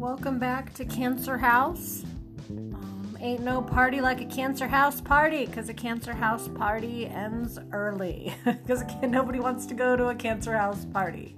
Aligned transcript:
Welcome 0.00 0.38
back 0.38 0.72
to 0.76 0.86
Cancer 0.86 1.36
House. 1.36 2.04
Um, 2.48 3.18
ain't 3.20 3.42
no 3.42 3.60
party 3.60 4.00
like 4.00 4.22
a 4.22 4.24
Cancer 4.24 4.66
House 4.66 4.98
party 4.98 5.44
because 5.44 5.68
a 5.68 5.74
Cancer 5.74 6.14
House 6.14 6.48
party 6.48 7.04
ends 7.04 7.58
early 7.70 8.34
because 8.46 8.82
nobody 9.02 9.40
wants 9.40 9.66
to 9.66 9.74
go 9.74 9.96
to 9.96 10.08
a 10.08 10.14
Cancer 10.14 10.56
House 10.56 10.86
party. 10.86 11.36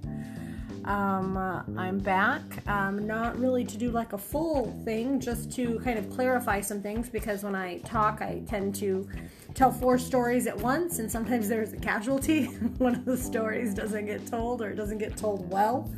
Um, 0.85 1.35
uh, 1.35 1.63
I'm 1.77 1.99
back. 1.99 2.65
Um, 2.65 3.05
not 3.05 3.37
really 3.37 3.65
to 3.65 3.77
do 3.77 3.91
like 3.91 4.13
a 4.13 4.17
full 4.17 4.71
thing, 4.85 5.19
just 5.19 5.51
to 5.57 5.79
kind 5.79 5.99
of 5.99 6.09
clarify 6.09 6.61
some 6.61 6.81
things 6.81 7.09
because 7.09 7.43
when 7.43 7.55
I 7.55 7.79
talk, 7.79 8.21
I 8.21 8.43
tend 8.47 8.75
to 8.75 9.09
tell 9.55 9.73
four 9.73 9.97
stories 9.97 10.47
at 10.47 10.57
once, 10.57 10.99
and 10.99 11.11
sometimes 11.11 11.49
there's 11.49 11.73
a 11.73 11.77
casualty. 11.77 12.45
One 12.77 12.95
of 12.95 13.03
the 13.03 13.17
stories 13.17 13.73
doesn't 13.73 14.05
get 14.05 14.25
told 14.25 14.61
or 14.61 14.69
it 14.69 14.75
doesn't 14.75 14.99
get 14.99 15.17
told 15.17 15.49
well. 15.51 15.91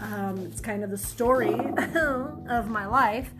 Um, 0.00 0.38
it's 0.38 0.60
kind 0.60 0.84
of 0.84 0.90
the 0.90 0.98
story 0.98 1.54
of 2.48 2.68
my 2.68 2.86
life. 2.86 3.32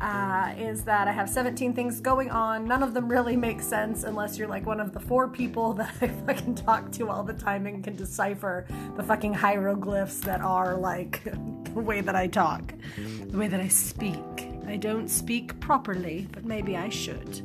Uh, 0.00 0.54
is 0.56 0.84
that 0.84 1.08
I 1.08 1.12
have 1.12 1.28
17 1.28 1.72
things 1.72 2.00
going 2.00 2.30
on. 2.30 2.68
None 2.68 2.84
of 2.84 2.94
them 2.94 3.08
really 3.08 3.36
make 3.36 3.60
sense 3.60 4.04
unless 4.04 4.38
you're 4.38 4.46
like 4.46 4.64
one 4.64 4.78
of 4.78 4.92
the 4.92 5.00
four 5.00 5.26
people 5.26 5.72
that 5.74 5.92
I 6.00 6.06
fucking 6.06 6.54
talk 6.54 6.92
to 6.92 7.08
all 7.08 7.24
the 7.24 7.32
time 7.32 7.66
and 7.66 7.82
can 7.82 7.96
decipher 7.96 8.64
the 8.96 9.02
fucking 9.02 9.34
hieroglyphs 9.34 10.20
that 10.20 10.40
are 10.40 10.76
like 10.76 11.24
the 11.74 11.80
way 11.80 12.00
that 12.00 12.14
I 12.14 12.28
talk, 12.28 12.72
the 12.96 13.36
way 13.36 13.48
that 13.48 13.58
I 13.60 13.66
speak. 13.66 14.48
I 14.68 14.76
don't 14.76 15.08
speak 15.08 15.58
properly, 15.58 16.28
but 16.30 16.44
maybe 16.44 16.76
I 16.76 16.90
should. 16.90 17.42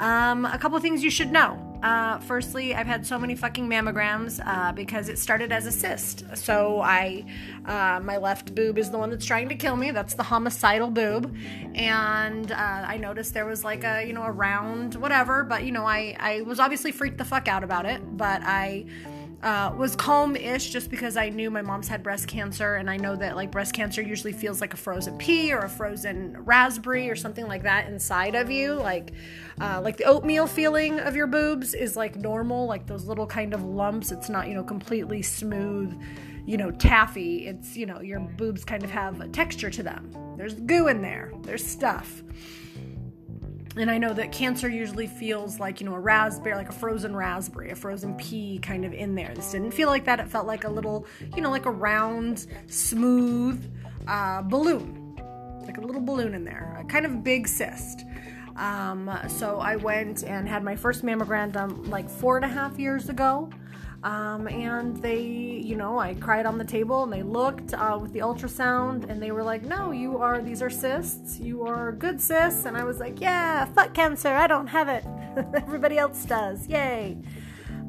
Um, 0.00 0.46
a 0.46 0.58
couple 0.58 0.78
things 0.80 1.04
you 1.04 1.10
should 1.10 1.30
know. 1.30 1.73
Uh, 1.84 2.18
firstly, 2.20 2.74
I've 2.74 2.86
had 2.86 3.06
so 3.06 3.18
many 3.18 3.34
fucking 3.34 3.68
mammograms 3.68 4.40
uh, 4.46 4.72
because 4.72 5.10
it 5.10 5.18
started 5.18 5.52
as 5.52 5.66
a 5.66 5.72
cyst. 5.72 6.24
So 6.34 6.80
I, 6.80 7.26
uh, 7.66 8.00
my 8.02 8.16
left 8.16 8.54
boob 8.54 8.78
is 8.78 8.90
the 8.90 8.96
one 8.96 9.10
that's 9.10 9.26
trying 9.26 9.50
to 9.50 9.54
kill 9.54 9.76
me. 9.76 9.90
That's 9.90 10.14
the 10.14 10.22
homicidal 10.22 10.90
boob, 10.90 11.36
and 11.74 12.50
uh, 12.50 12.54
I 12.56 12.96
noticed 12.96 13.34
there 13.34 13.44
was 13.44 13.64
like 13.64 13.84
a 13.84 14.02
you 14.02 14.14
know 14.14 14.22
a 14.22 14.30
round 14.30 14.94
whatever. 14.94 15.44
But 15.44 15.64
you 15.64 15.72
know 15.72 15.84
I 15.84 16.16
I 16.18 16.40
was 16.40 16.58
obviously 16.58 16.90
freaked 16.90 17.18
the 17.18 17.24
fuck 17.24 17.48
out 17.48 17.62
about 17.62 17.84
it. 17.84 18.00
But 18.16 18.40
I 18.42 18.86
uh, 19.44 19.74
was 19.76 19.94
calm-ish 19.94 20.70
just 20.70 20.90
because 20.90 21.18
I 21.18 21.28
knew 21.28 21.50
my 21.50 21.60
mom's 21.60 21.86
had 21.86 22.02
breast 22.02 22.26
cancer, 22.26 22.76
and 22.76 22.88
I 22.88 22.96
know 22.96 23.14
that 23.14 23.36
like 23.36 23.50
breast 23.50 23.74
cancer 23.74 24.00
usually 24.00 24.32
feels 24.32 24.62
like 24.62 24.72
a 24.72 24.76
frozen 24.78 25.18
pea 25.18 25.52
or 25.52 25.58
a 25.58 25.68
frozen 25.68 26.34
raspberry 26.44 27.10
or 27.10 27.14
something 27.14 27.46
like 27.46 27.62
that 27.64 27.86
inside 27.86 28.34
of 28.34 28.50
you, 28.50 28.72
like 28.72 29.12
uh, 29.60 29.82
like 29.84 29.98
the 29.98 30.04
oatmeal 30.04 30.46
feeling 30.46 30.98
of 30.98 31.14
your 31.14 31.26
boobs 31.26 31.74
is 31.74 31.94
like 31.94 32.16
normal, 32.16 32.66
like 32.66 32.86
those 32.86 33.04
little 33.04 33.26
kind 33.26 33.52
of 33.52 33.62
lumps. 33.62 34.12
It's 34.12 34.30
not 34.30 34.48
you 34.48 34.54
know 34.54 34.64
completely 34.64 35.20
smooth, 35.20 35.94
you 36.46 36.56
know 36.56 36.70
taffy. 36.70 37.46
It's 37.46 37.76
you 37.76 37.84
know 37.84 38.00
your 38.00 38.20
boobs 38.20 38.64
kind 38.64 38.82
of 38.82 38.90
have 38.90 39.20
a 39.20 39.28
texture 39.28 39.68
to 39.68 39.82
them. 39.82 40.10
There's 40.38 40.54
goo 40.54 40.88
in 40.88 41.02
there. 41.02 41.32
There's 41.42 41.64
stuff 41.64 42.22
and 43.76 43.90
I 43.90 43.98
know 43.98 44.12
that 44.12 44.30
cancer 44.30 44.68
usually 44.68 45.06
feels 45.06 45.58
like, 45.58 45.80
you 45.80 45.86
know, 45.86 45.94
a 45.94 46.00
raspberry, 46.00 46.54
like 46.54 46.68
a 46.68 46.72
frozen 46.72 47.14
raspberry, 47.14 47.70
a 47.70 47.74
frozen 47.74 48.14
pea 48.14 48.58
kind 48.60 48.84
of 48.84 48.92
in 48.92 49.14
there. 49.14 49.32
This 49.34 49.50
didn't 49.50 49.72
feel 49.72 49.88
like 49.88 50.04
that. 50.04 50.20
It 50.20 50.28
felt 50.28 50.46
like 50.46 50.64
a 50.64 50.70
little, 50.70 51.06
you 51.34 51.42
know, 51.42 51.50
like 51.50 51.66
a 51.66 51.70
round, 51.70 52.46
smooth 52.68 53.64
uh, 54.06 54.42
balloon, 54.42 55.16
like 55.66 55.78
a 55.78 55.80
little 55.80 56.00
balloon 56.00 56.34
in 56.34 56.44
there, 56.44 56.76
a 56.80 56.84
kind 56.84 57.04
of 57.04 57.24
big 57.24 57.48
cyst. 57.48 58.04
Um, 58.56 59.10
so 59.28 59.58
I 59.58 59.74
went 59.76 60.22
and 60.22 60.48
had 60.48 60.62
my 60.62 60.76
first 60.76 61.04
mammogram 61.04 61.50
done 61.52 61.90
like 61.90 62.08
four 62.08 62.36
and 62.36 62.44
a 62.44 62.48
half 62.48 62.78
years 62.78 63.08
ago. 63.08 63.50
Um, 64.04 64.48
and 64.48 64.98
they, 64.98 65.22
you 65.22 65.76
know, 65.76 65.98
I 65.98 66.12
cried 66.12 66.44
on 66.44 66.58
the 66.58 66.64
table 66.64 67.04
and 67.04 67.12
they 67.12 67.22
looked 67.22 67.72
uh, 67.72 67.98
with 68.00 68.12
the 68.12 68.18
ultrasound 68.18 69.08
and 69.08 69.20
they 69.20 69.30
were 69.30 69.42
like, 69.42 69.62
no, 69.62 69.92
you 69.92 70.18
are, 70.18 70.42
these 70.42 70.60
are 70.60 70.68
cysts. 70.68 71.40
You 71.40 71.66
are 71.66 71.90
good 71.90 72.20
cysts. 72.20 72.66
And 72.66 72.76
I 72.76 72.84
was 72.84 73.00
like, 73.00 73.18
yeah, 73.18 73.64
fuck 73.64 73.94
cancer. 73.94 74.28
I 74.28 74.46
don't 74.46 74.66
have 74.66 74.88
it. 74.88 75.06
Everybody 75.56 75.96
else 75.96 76.26
does. 76.26 76.68
Yay. 76.68 77.16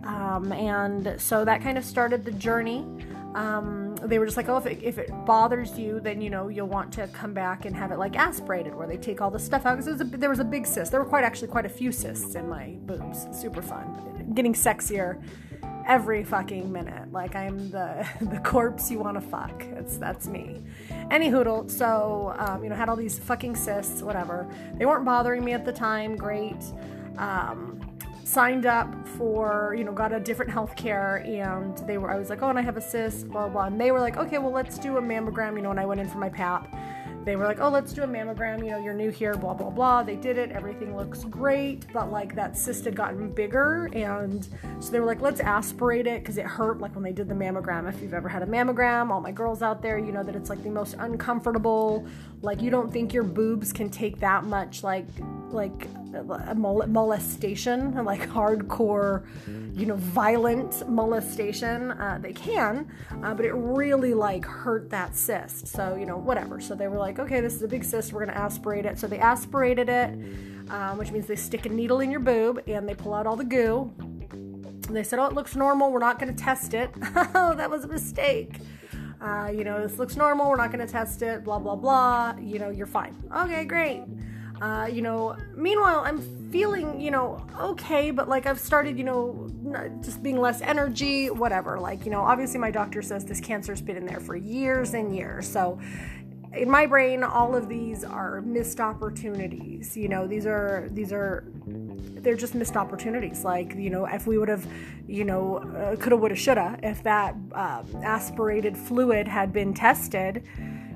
Um, 0.06 0.54
and 0.54 1.20
so 1.20 1.44
that 1.44 1.62
kind 1.62 1.78
of 1.78 1.84
started 1.84 2.24
the 2.24 2.32
journey. 2.32 2.86
Um, 3.34 3.98
they 3.98 4.18
were 4.18 4.26
just 4.26 4.38
like, 4.38 4.48
oh, 4.48 4.56
if 4.56 4.66
it, 4.68 4.80
if 4.82 4.98
it 4.98 5.10
bothers 5.26 5.78
you, 5.78 6.00
then 6.00 6.22
you 6.22 6.30
know 6.30 6.48
you'll 6.48 6.70
want 6.70 6.94
to 6.94 7.08
come 7.08 7.34
back 7.34 7.66
and 7.66 7.76
have 7.76 7.92
it 7.92 8.00
like 8.00 8.16
aspirated, 8.16 8.74
where 8.74 8.88
they 8.88 8.96
take 8.96 9.20
all 9.20 9.30
the 9.30 9.40
stuff 9.40 9.66
out. 9.66 9.78
Because 9.78 9.98
there 9.98 10.30
was 10.30 10.40
a 10.40 10.46
big 10.46 10.66
cyst. 10.66 10.92
There 10.92 11.02
were 11.02 11.10
quite 11.10 11.26
actually 11.26 11.50
quite 11.50 11.66
a 11.66 11.70
few 11.70 11.92
cysts 11.92 12.36
in 12.36 12.48
my 12.48 12.78
boobs. 12.86 13.28
Super 13.38 13.62
fun. 13.62 14.32
Getting 14.34 14.54
sexier 14.54 15.22
every 15.86 16.24
fucking 16.24 16.72
minute. 16.72 17.12
Like 17.12 17.36
I'm 17.36 17.70
the 17.72 18.08
the 18.22 18.40
corpse 18.40 18.92
you 18.92 19.00
want 19.00 19.16
to 19.16 19.22
fuck. 19.22 19.64
It's 19.78 19.98
that's 19.98 20.28
me. 20.28 20.62
Any 21.12 21.30
hoodle. 21.30 21.70
So 21.70 22.34
um, 22.38 22.64
you 22.64 22.70
know, 22.70 22.76
had 22.76 22.90
all 22.90 22.96
these 22.96 23.20
fucking 23.20 23.56
cysts, 23.56 24.02
whatever. 24.02 24.48
They 24.78 24.86
weren't 24.86 25.06
bothering 25.06 25.44
me 25.44 25.54
at 25.54 25.66
the 25.66 25.74
time. 25.74 26.16
Great. 26.16 26.64
Um, 27.18 27.82
signed 28.26 28.66
up 28.66 29.08
for 29.08 29.76
you 29.78 29.84
know 29.84 29.92
got 29.92 30.12
a 30.12 30.20
different 30.20 30.52
health 30.52 30.76
care 30.76 31.18
and 31.18 31.78
they 31.88 32.00
were 32.00 32.10
i 32.10 32.18
was 32.18 32.28
like 32.28 32.42
oh 32.42 32.50
and 32.50 32.58
i 32.58 32.62
have 32.62 32.76
a 32.76 32.82
cyst 32.82 33.30
blah 33.30 33.48
blah 33.48 33.66
and 33.66 33.80
they 33.80 33.92
were 33.92 34.00
like 34.00 34.18
okay 34.18 34.40
well 34.40 34.52
let's 34.52 34.80
do 34.80 34.98
a 34.98 35.02
mammogram 35.02 35.56
you 35.56 35.62
know 35.62 35.70
and 35.70 35.80
i 35.80 35.86
went 35.86 36.02
in 36.02 36.10
for 36.10 36.18
my 36.18 36.28
pap 36.28 36.76
they 37.26 37.36
were 37.36 37.46
like, 37.46 37.60
oh, 37.60 37.70
let's 37.70 37.92
do 37.92 38.04
a 38.04 38.08
mammogram. 38.08 38.60
You 38.60 38.72
know, 38.72 38.78
you're 38.78 38.94
new 38.94 39.10
here, 39.10 39.34
blah, 39.34 39.56
blah, 39.56 39.72
blah. 39.72 40.04
They 40.04 40.16
did 40.16 40.38
it. 40.38 40.52
Everything 40.52 40.96
looks 40.96 41.24
great. 41.24 41.92
But 41.92 42.12
like 42.12 42.36
that 42.36 42.56
cyst 42.56 42.86
had 42.86 42.96
gotten 42.96 43.32
bigger. 43.32 43.90
And 43.94 44.48
so 44.80 44.92
they 44.92 45.00
were 45.00 45.08
like, 45.08 45.22
let's 45.22 45.40
aspirate 45.40 46.06
it 46.06 46.22
because 46.22 46.38
it 46.38 46.46
hurt 46.46 46.80
like 46.80 46.94
when 46.94 47.04
they 47.04 47.12
did 47.12 47.28
the 47.28 47.36
mammogram. 47.36 47.90
If 47.90 48.00
you've 48.02 48.14
ever 48.14 48.30
had 48.30 48.44
a 48.44 48.46
mammogram, 48.46 49.10
all 49.10 49.22
my 49.22 49.32
girls 49.32 49.64
out 49.64 49.82
there, 49.82 49.98
you 49.98 50.12
know 50.12 50.24
that 50.24 50.36
it's 50.36 50.50
like 50.50 50.64
the 50.64 50.70
most 50.70 50.96
uncomfortable. 51.00 52.06
Like 52.44 52.62
you 52.62 52.70
don't 52.70 52.94
think 52.94 53.14
your 53.14 53.24
boobs 53.24 53.74
can 53.74 53.90
take 53.90 54.20
that 54.20 54.44
much 54.44 54.84
like 54.84 55.08
like 55.50 55.88
molestation, 56.24 58.04
like 58.04 58.22
hardcore, 58.30 59.26
you 59.78 59.86
know, 59.86 59.96
violent 59.96 60.88
molestation. 60.90 61.92
Uh, 61.92 62.20
they 62.22 62.34
can, 62.34 62.88
uh, 63.24 63.34
but 63.34 63.46
it 63.46 63.54
really 63.54 64.14
like 64.14 64.46
hurt 64.46 64.90
that 64.90 65.16
cyst. 65.16 65.68
So 65.68 65.96
you 65.96 66.06
know, 66.06 66.18
whatever. 66.18 66.60
So 66.60 66.76
they 66.76 66.88
were 66.88 66.98
like, 66.98 67.20
okay, 67.20 67.42
this 67.42 67.54
is 67.54 67.62
a 67.64 67.68
big 67.68 67.84
cyst. 67.84 68.14
We're 68.14 68.26
gonna 68.26 68.38
aspirate 68.38 68.86
it. 68.86 69.00
So 69.00 69.08
they 69.08 69.20
aspirated 69.20 69.90
it, 69.90 70.10
um, 70.70 70.98
which 70.98 71.12
means 71.12 71.28
they 71.28 71.36
stick 71.36 71.66
a 71.66 71.70
needle 71.70 72.00
in 72.00 72.12
your 72.12 72.22
boob 72.22 72.62
and 72.68 72.88
they 72.88 72.96
pull 72.96 73.14
out 73.14 73.28
all 73.28 73.36
the 73.36 73.44
goo. 73.44 73.92
And 74.00 74.96
they 74.96 75.04
said, 75.04 75.20
oh, 75.20 75.26
it 75.26 75.34
looks 75.34 75.56
normal. 75.56 75.92
We're 75.92 76.00
not 76.00 76.20
gonna 76.20 76.34
test 76.34 76.74
it. 76.74 76.92
oh, 77.36 77.54
that 77.56 77.70
was 77.70 77.86
a 77.86 77.88
mistake. 77.88 78.60
Uh, 79.22 79.50
you 79.52 79.64
know, 79.64 79.82
this 79.82 79.98
looks 79.98 80.16
normal. 80.16 80.50
We're 80.50 80.58
not 80.58 80.72
going 80.72 80.86
to 80.86 80.92
test 80.92 81.22
it. 81.22 81.44
Blah, 81.44 81.60
blah, 81.60 81.76
blah. 81.76 82.36
You 82.40 82.60
know, 82.60 82.70
you're 82.70 82.86
fine. 82.86 83.16
Okay, 83.36 83.66
great. 83.66 84.04
Uh, 84.62 84.88
you 84.92 85.02
know, 85.02 85.36
meanwhile, 85.56 86.00
I'm 86.06 86.22
feeling, 86.52 87.00
you 87.00 87.12
know, 87.12 87.46
okay, 87.60 88.12
but 88.12 88.30
like 88.30 88.46
I've 88.46 88.60
started, 88.60 88.98
you 88.98 89.04
know, 89.04 89.50
just 90.02 90.24
being 90.24 90.40
less 90.40 90.62
energy, 90.62 91.30
whatever. 91.30 91.80
Like, 91.80 92.06
you 92.06 92.12
know, 92.12 92.22
obviously 92.22 92.60
my 92.60 92.72
doctor 92.72 93.02
says 93.02 93.26
this 93.26 93.42
cancer's 93.42 93.82
been 93.82 93.98
in 93.98 94.06
there 94.06 94.20
for 94.20 94.36
years 94.36 94.94
and 94.94 95.16
years. 95.16 95.48
So, 95.48 95.80
in 96.54 96.70
my 96.70 96.86
brain, 96.86 97.22
all 97.22 97.54
of 97.54 97.68
these 97.68 98.06
are 98.06 98.40
missed 98.42 98.80
opportunities. 98.80 99.98
You 99.98 100.08
know, 100.08 100.26
these 100.26 100.46
are, 100.46 100.88
these 100.92 101.12
are, 101.12 101.44
they're 101.66 102.38
just 102.38 102.56
missed 102.56 102.78
opportunities. 102.78 103.44
Like, 103.44 103.76
you 103.76 103.90
know, 103.90 104.06
if 104.06 104.26
we 104.26 104.38
would 104.38 104.48
have, 104.48 104.66
you 105.06 105.26
know, 105.26 105.58
uh, 105.58 105.98
coulda, 105.98 106.16
woulda, 106.16 106.36
shoulda, 106.36 106.80
if 106.82 107.04
that 107.04 107.36
um, 107.52 107.86
aspirated 108.04 108.78
fluid 108.78 109.28
had 109.28 109.52
been 109.52 109.74
tested, 109.74 110.46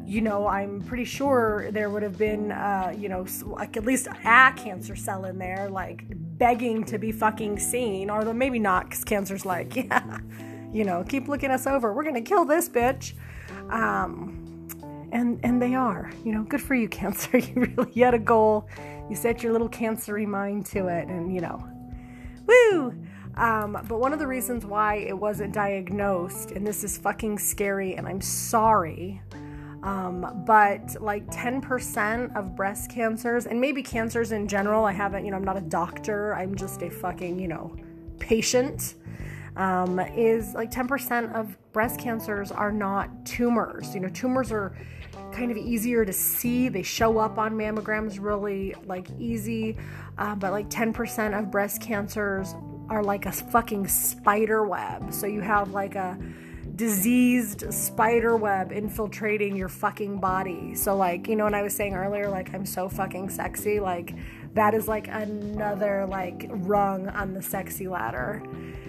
you 0.09 0.21
know, 0.21 0.47
I'm 0.47 0.81
pretty 0.81 1.05
sure 1.05 1.69
there 1.71 1.91
would 1.91 2.01
have 2.01 2.17
been, 2.17 2.51
uh, 2.51 2.91
you 2.97 3.09
know, 3.09 3.27
like 3.43 3.77
at 3.77 3.85
least 3.85 4.07
a 4.07 4.53
cancer 4.55 4.95
cell 4.95 5.25
in 5.25 5.37
there, 5.37 5.69
like 5.69 6.03
begging 6.09 6.83
to 6.85 6.97
be 6.97 7.11
fucking 7.11 7.59
seen, 7.59 8.09
or 8.09 8.33
maybe 8.33 8.57
not, 8.57 8.89
because 8.89 9.03
cancer's 9.03 9.45
like, 9.45 9.75
yeah, 9.75 10.17
you 10.73 10.83
know, 10.83 11.05
keep 11.07 11.27
looking 11.27 11.51
us 11.51 11.67
over. 11.67 11.93
We're 11.93 12.03
gonna 12.03 12.23
kill 12.23 12.43
this 12.43 12.67
bitch. 12.67 13.13
Um, 13.69 14.67
and 15.11 15.39
and 15.43 15.61
they 15.61 15.75
are, 15.75 16.11
you 16.25 16.31
know, 16.31 16.41
good 16.41 16.61
for 16.61 16.73
you, 16.73 16.89
cancer. 16.99 17.37
you 17.37 17.53
really 17.75 17.91
you 17.93 18.03
had 18.03 18.15
a 18.15 18.19
goal. 18.19 18.67
You 19.11 19.15
set 19.15 19.43
your 19.43 19.51
little 19.51 19.69
cancery 19.69 20.25
mind 20.25 20.65
to 20.67 20.87
it, 20.87 21.07
and 21.07 21.31
you 21.31 21.41
know, 21.41 21.63
woo. 22.47 22.95
Um, 23.35 23.77
but 23.87 23.99
one 23.99 24.11
of 24.11 24.17
the 24.17 24.27
reasons 24.27 24.65
why 24.65 24.95
it 24.95 25.17
wasn't 25.17 25.53
diagnosed, 25.53 26.49
and 26.49 26.65
this 26.65 26.83
is 26.83 26.97
fucking 26.97 27.37
scary, 27.37 27.93
and 27.95 28.07
I'm 28.07 28.21
sorry, 28.21 29.21
um, 29.83 30.43
but 30.45 31.01
like 31.01 31.25
10% 31.27 32.35
of 32.35 32.55
breast 32.55 32.91
cancers, 32.91 33.45
and 33.45 33.59
maybe 33.59 33.81
cancers 33.81 34.31
in 34.31 34.47
general, 34.47 34.85
I 34.85 34.91
haven't, 34.91 35.25
you 35.25 35.31
know, 35.31 35.37
I'm 35.37 35.43
not 35.43 35.57
a 35.57 35.61
doctor, 35.61 36.33
I'm 36.35 36.55
just 36.55 36.81
a 36.81 36.89
fucking, 36.89 37.39
you 37.39 37.47
know, 37.47 37.75
patient, 38.19 38.95
um, 39.55 39.99
is 39.99 40.53
like 40.53 40.71
10% 40.71 41.33
of 41.33 41.57
breast 41.71 41.99
cancers 41.99 42.51
are 42.51 42.71
not 42.71 43.25
tumors. 43.25 43.93
You 43.93 44.01
know, 44.01 44.09
tumors 44.09 44.51
are 44.51 44.75
kind 45.31 45.51
of 45.51 45.57
easier 45.57 46.03
to 46.03 46.13
see, 46.13 46.69
they 46.69 46.83
show 46.83 47.17
up 47.17 47.37
on 47.37 47.53
mammograms 47.53 48.19
really 48.19 48.75
like 48.85 49.07
easy, 49.17 49.77
uh, 50.17 50.35
but 50.35 50.51
like 50.51 50.69
10% 50.69 51.37
of 51.37 51.51
breast 51.51 51.81
cancers 51.81 52.53
are 52.89 53.03
like 53.03 53.25
a 53.25 53.31
fucking 53.31 53.87
spider 53.87 54.65
web. 54.65 55.13
So 55.13 55.27
you 55.27 55.41
have 55.41 55.71
like 55.71 55.95
a 55.95 56.17
diseased 56.79 57.73
spider 57.73 58.37
web 58.37 58.71
infiltrating 58.71 59.53
your 59.53 59.67
fucking 59.67 60.17
body. 60.17 60.73
So 60.75 60.95
like, 60.95 61.27
you 61.27 61.35
know 61.35 61.43
what 61.43 61.53
I 61.53 61.61
was 61.61 61.75
saying 61.75 61.93
earlier 61.93 62.29
like 62.29 62.53
I'm 62.55 62.65
so 62.65 62.87
fucking 62.87 63.31
sexy 63.31 63.81
like 63.81 64.15
that 64.53 64.73
is 64.73 64.87
like 64.87 65.09
another 65.09 66.05
like 66.05 66.47
rung 66.49 67.09
on 67.09 67.33
the 67.33 67.41
sexy 67.41 67.89
ladder. 67.89 68.41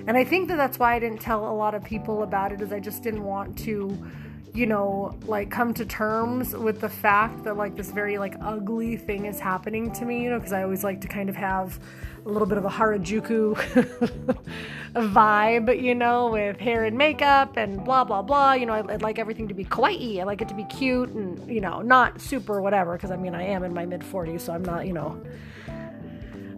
And 0.07 0.17
I 0.17 0.23
think 0.23 0.47
that 0.49 0.57
that's 0.57 0.79
why 0.79 0.95
I 0.95 0.99
didn't 1.01 1.21
tell 1.21 1.51
a 1.51 1.53
lot 1.53 1.75
of 1.75 1.83
people 1.83 2.23
about 2.23 2.53
it 2.53 2.61
is 2.61 2.73
I 2.73 2.79
just 2.79 3.03
didn't 3.03 3.25
want 3.25 3.59
to 3.65 4.09
you 4.53 4.67
know, 4.67 5.17
like 5.27 5.51
come 5.51 5.73
to 5.75 5.85
terms 5.85 6.57
with 6.57 6.81
the 6.81 6.89
fact 6.89 7.45
that 7.45 7.57
like 7.57 7.77
this 7.77 7.91
very 7.91 8.19
like 8.19 8.35
ugly 8.41 8.97
thing 8.97 9.27
is 9.27 9.39
happening 9.39 9.93
to 9.93 10.05
me, 10.05 10.25
you 10.25 10.31
know, 10.31 10.39
because 10.39 10.53
I 10.53 10.63
always 10.63 10.83
like 10.83 11.01
to 11.03 11.09
kind 11.09 11.29
of 11.29 11.37
have 11.37 11.79
a 12.27 12.29
little 12.29 12.49
bit 12.49 12.59
of 12.59 12.65
a 12.65 12.69
Harajuku 12.69 13.55
vibe, 14.95 15.83
you 15.83 15.95
know, 15.95 16.31
with 16.31 16.59
hair 16.59 16.85
and 16.85 16.99
makeup 16.99 17.57
and 17.57 17.85
blah 17.85 18.03
blah 18.03 18.23
blah. 18.23 18.55
You 18.55 18.67
know, 18.67 18.73
I, 18.73 18.81
would 18.81 19.03
like 19.03 19.19
everything 19.19 19.47
to 19.49 19.55
be 19.55 19.65
kawaii. 19.65 20.21
I 20.21 20.25
like 20.25 20.43
it 20.43 20.49
to 20.49 20.55
be 20.55 20.65
cute 20.65 21.11
and 21.11 21.49
you 21.49 21.61
know, 21.61 21.81
not 21.81 22.21
super 22.21 22.61
whatever. 22.61 22.97
Because 22.97 23.13
I 23.13 23.17
mean, 23.17 23.35
I 23.35 23.43
am 23.45 23.63
in 23.63 23.73
my 23.73 23.87
mid 23.87 24.01
40s, 24.01 24.41
so 24.43 24.53
I'm 24.53 24.65
not, 24.65 24.87
you 24.87 24.93
know, 24.93 25.23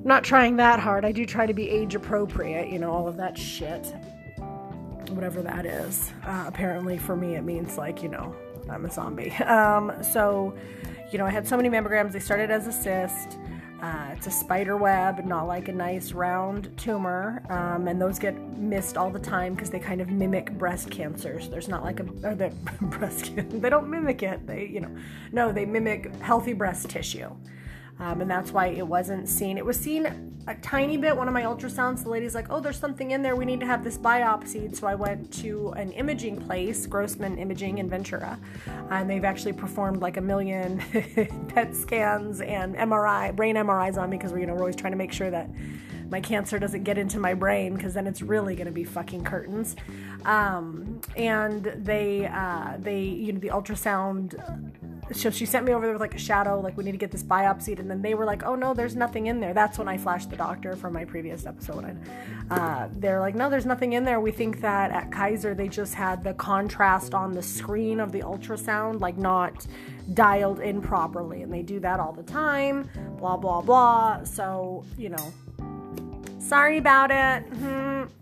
not 0.03 0.25
trying 0.25 0.57
that 0.57 0.81
hard. 0.81 1.05
I 1.05 1.13
do 1.13 1.27
try 1.27 1.47
to 1.47 1.55
be 1.55 1.69
age 1.69 1.95
appropriate, 1.95 2.71
you 2.71 2.79
know, 2.79 2.91
all 2.91 3.07
of 3.07 3.19
that 3.19 3.37
shit 3.37 3.95
whatever 5.13 5.43
that 5.43 5.67
is. 5.67 6.13
Uh, 6.25 6.45
apparently, 6.47 6.99
for 6.99 7.17
me, 7.17 7.37
it 7.37 7.43
means 7.43 7.79
like, 7.79 8.03
you 8.03 8.09
know, 8.09 8.35
I'm 8.71 8.85
a 8.85 8.91
zombie. 8.91 9.33
Um, 9.47 9.93
so, 10.03 10.55
you 11.11 11.19
know, 11.19 11.27
I 11.27 11.31
had 11.31 11.47
so 11.47 11.57
many 11.57 11.69
mammograms. 11.69 12.13
They 12.13 12.21
started 12.21 12.51
as 12.51 12.67
a 12.67 12.73
cyst. 12.73 13.39
Uh, 13.83 14.11
it's 14.13 14.29
a 14.29 14.31
spider 14.31 14.77
web, 14.77 15.25
not 15.25 15.49
like 15.49 15.67
a 15.69 15.73
nice 15.73 16.13
round 16.13 16.71
tumor, 16.77 17.43
um, 17.51 17.89
and 17.89 18.01
those 18.01 18.17
get 18.17 18.39
missed 18.57 18.97
all 18.97 19.11
the 19.11 19.19
time 19.19 19.55
because 19.55 19.71
they 19.71 19.81
kind 19.81 20.01
of 20.01 20.09
mimic 20.09 20.57
breast 20.57 20.89
cancers. 20.89 21.49
There's 21.49 21.69
not 21.69 21.83
like 21.83 21.99
a 21.99 22.05
or 22.25 22.37
the 22.37 22.53
breast. 22.81 23.33
They 23.35 23.69
don't 23.69 23.89
mimic 23.89 24.23
it. 24.23 24.47
They, 24.47 24.67
you 24.67 24.81
know, 24.81 24.97
no, 25.33 25.51
they 25.51 25.67
mimic 25.67 26.15
healthy 26.21 26.53
breast 26.53 26.89
tissue. 26.91 27.31
Um, 28.03 28.21
and 28.21 28.29
that's 28.29 28.51
why 28.51 28.67
it 28.67 28.85
wasn't 28.87 29.29
seen. 29.29 29.57
It 29.57 29.65
was 29.65 29.79
seen 29.79 30.07
a 30.49 30.57
tiny 30.57 30.97
bit. 30.97 31.17
One 31.17 31.29
of 31.29 31.35
my 31.35 31.43
ultrasounds, 31.43 32.03
the 32.03 32.11
lady's 32.11 32.35
like, 32.35 32.47
"Oh, 32.51 32.59
there's 32.59 32.79
something 32.79 33.13
in 33.13 33.23
there. 33.23 33.37
We 33.37 33.45
need 33.45 33.61
to 33.61 33.67
have 33.67 33.85
this 33.85 33.97
biopsied." 33.97 34.75
So 34.75 34.89
I 34.89 34.97
went 34.97 35.33
to 35.35 35.71
an 35.77 35.93
imaging 35.93 36.41
place, 36.41 36.85
Grossman 36.85 37.39
Imaging 37.39 37.79
in 37.79 37.89
Ventura, 37.89 38.41
and 38.91 39.09
they've 39.09 39.25
actually 39.25 39.53
performed 39.53 40.01
like 40.01 40.17
a 40.17 40.21
million 40.21 40.79
PET 41.55 41.77
scans 41.77 42.41
and 42.41 42.75
MRI, 42.75 43.37
brain 43.37 43.55
MRIs 43.55 43.97
on 43.97 44.11
me 44.11 44.17
because 44.17 44.33
we're 44.33 44.41
you 44.41 44.47
know 44.47 44.55
we're 44.55 44.61
always 44.61 44.75
trying 44.75 44.93
to 44.93 44.99
make 44.99 45.13
sure 45.13 45.31
that 45.31 45.49
my 46.11 46.21
cancer 46.21 46.59
doesn't 46.59 46.83
get 46.83 46.99
into 46.99 47.21
my 47.21 47.35
brain 47.35 47.75
because 47.75 47.95
then 47.95 48.09
it's 48.09 48.21
really 48.21 48.57
going 48.57 48.67
to 48.67 48.73
be 48.73 48.83
fucking 48.83 49.23
curtains. 49.23 49.77
Um, 50.25 51.01
and 51.17 51.65
they 51.77 52.27
uh, 52.27 52.79
they 52.81 53.01
you 53.01 53.33
know 53.33 53.39
the 53.39 53.51
ultrasound 53.51 54.35
so 55.13 55.31
she 55.31 55.47
sent 55.47 55.65
me 55.65 55.73
over 55.73 55.87
there 55.87 55.95
with 55.95 56.01
like 56.01 56.15
a 56.15 56.19
shadow, 56.19 56.61
like 56.61 56.77
we 56.77 56.85
need 56.85 56.93
to 56.93 56.99
get 56.99 57.11
this 57.11 57.23
biopsied, 57.23 57.79
and 57.79 57.91
then 57.91 58.03
they 58.03 58.15
were 58.15 58.25
like, 58.25 58.43
"Oh 58.45 58.55
no, 58.55 58.75
there's 58.75 58.97
nothing 58.97 59.27
in 59.27 59.41
there." 59.41 59.55
That's 59.55 59.79
when 59.79 59.89
I 59.89 59.97
flashed 59.97 60.31
the 60.31 60.37
doctor 60.37 60.77
from 60.77 60.93
my 60.93 61.05
previous 61.05 61.47
episode. 61.47 61.99
Uh, 62.51 62.89
they're 62.93 63.21
like, 63.21 63.35
"No, 63.35 63.49
there's 63.49 63.67
nothing 63.67 63.95
in 63.95 64.05
there." 64.05 64.21
We 64.21 64.33
think 64.33 64.61
that 64.61 64.91
at 64.91 65.11
Kaiser 65.11 65.55
they 65.55 65.69
just 65.69 65.95
had 65.95 66.23
the 66.23 66.35
contrast 66.35 67.15
on 67.15 67.33
the 67.33 67.43
screen 67.43 68.01
of 68.01 68.13
the 68.13 68.21
ultrasound 68.21 69.01
like 69.01 69.17
not 69.17 69.67
dialed 70.15 70.61
in 70.61 70.81
properly, 70.81 71.43
and 71.43 71.53
they 71.53 71.63
do 71.63 71.81
that 71.81 72.01
all 72.01 72.13
the 72.13 72.23
time. 72.23 72.89
Blah 73.19 73.37
blah 73.37 73.61
blah. 73.61 74.25
So 74.25 74.85
you 74.97 75.11
know, 75.11 75.33
sorry 76.39 76.79
about 76.79 77.11
it. 77.11 77.51
Mm-hmm. 77.51 78.22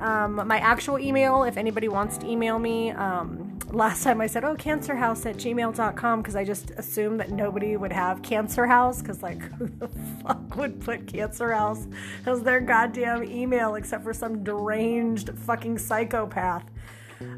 Um, 0.00 0.46
my 0.46 0.58
actual 0.58 0.98
email, 0.98 1.44
if 1.44 1.56
anybody 1.56 1.88
wants 1.88 2.18
to 2.18 2.26
email 2.26 2.58
me. 2.58 2.90
Um, 2.90 3.58
last 3.72 4.02
time 4.02 4.20
I 4.20 4.26
said, 4.26 4.44
oh, 4.44 4.56
cancerhouse 4.56 5.26
at 5.26 5.36
gmail.com 5.36 6.22
because 6.22 6.36
I 6.36 6.44
just 6.44 6.70
assumed 6.70 7.20
that 7.20 7.30
nobody 7.30 7.76
would 7.76 7.92
have 7.92 8.22
cancer 8.22 8.66
house 8.66 9.00
because, 9.00 9.22
like, 9.22 9.42
who 9.58 9.68
the 9.68 9.88
fuck 10.22 10.56
would 10.56 10.80
put 10.80 11.06
cancer 11.06 11.52
house 11.52 11.86
as 12.26 12.42
their 12.42 12.60
goddamn 12.60 13.24
email 13.24 13.74
except 13.74 14.02
for 14.04 14.14
some 14.14 14.42
deranged 14.42 15.30
fucking 15.38 15.78
psychopath? 15.78 16.64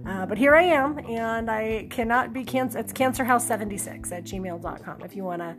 Uh, 0.06 0.26
but 0.26 0.38
here 0.38 0.55
I 0.55 0.62
am, 0.62 0.99
and 0.99 1.50
I 1.50 1.88
cannot 1.90 2.32
be 2.32 2.44
cancer. 2.44 2.79
It's 2.79 2.93
cancerhouse76 2.93 4.12
at 4.12 4.25
gmail.com 4.25 5.02
if 5.02 5.17
you 5.17 5.25
want 5.25 5.43
to 5.43 5.56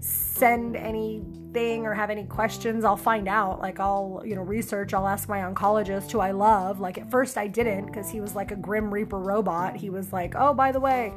send 0.00 0.76
anything 0.76 1.86
or 1.86 1.94
have 1.94 2.10
any 2.10 2.24
questions, 2.24 2.84
I'll 2.84 2.96
find 2.96 3.28
out. 3.28 3.60
Like 3.60 3.80
I'll, 3.80 4.22
you 4.24 4.34
know, 4.36 4.42
research, 4.42 4.94
I'll 4.94 5.08
ask 5.08 5.28
my 5.28 5.38
oncologist 5.38 6.10
who 6.10 6.20
I 6.20 6.32
love. 6.32 6.80
Like 6.80 6.98
at 6.98 7.10
first 7.10 7.36
I 7.36 7.46
didn't 7.46 7.86
because 7.86 8.10
he 8.10 8.20
was 8.20 8.34
like 8.34 8.50
a 8.50 8.56
grim 8.56 8.92
reaper 8.92 9.18
robot. 9.18 9.76
He 9.76 9.90
was 9.90 10.12
like, 10.12 10.34
"Oh, 10.36 10.54
by 10.54 10.72
the 10.72 10.80
way, 10.80 11.12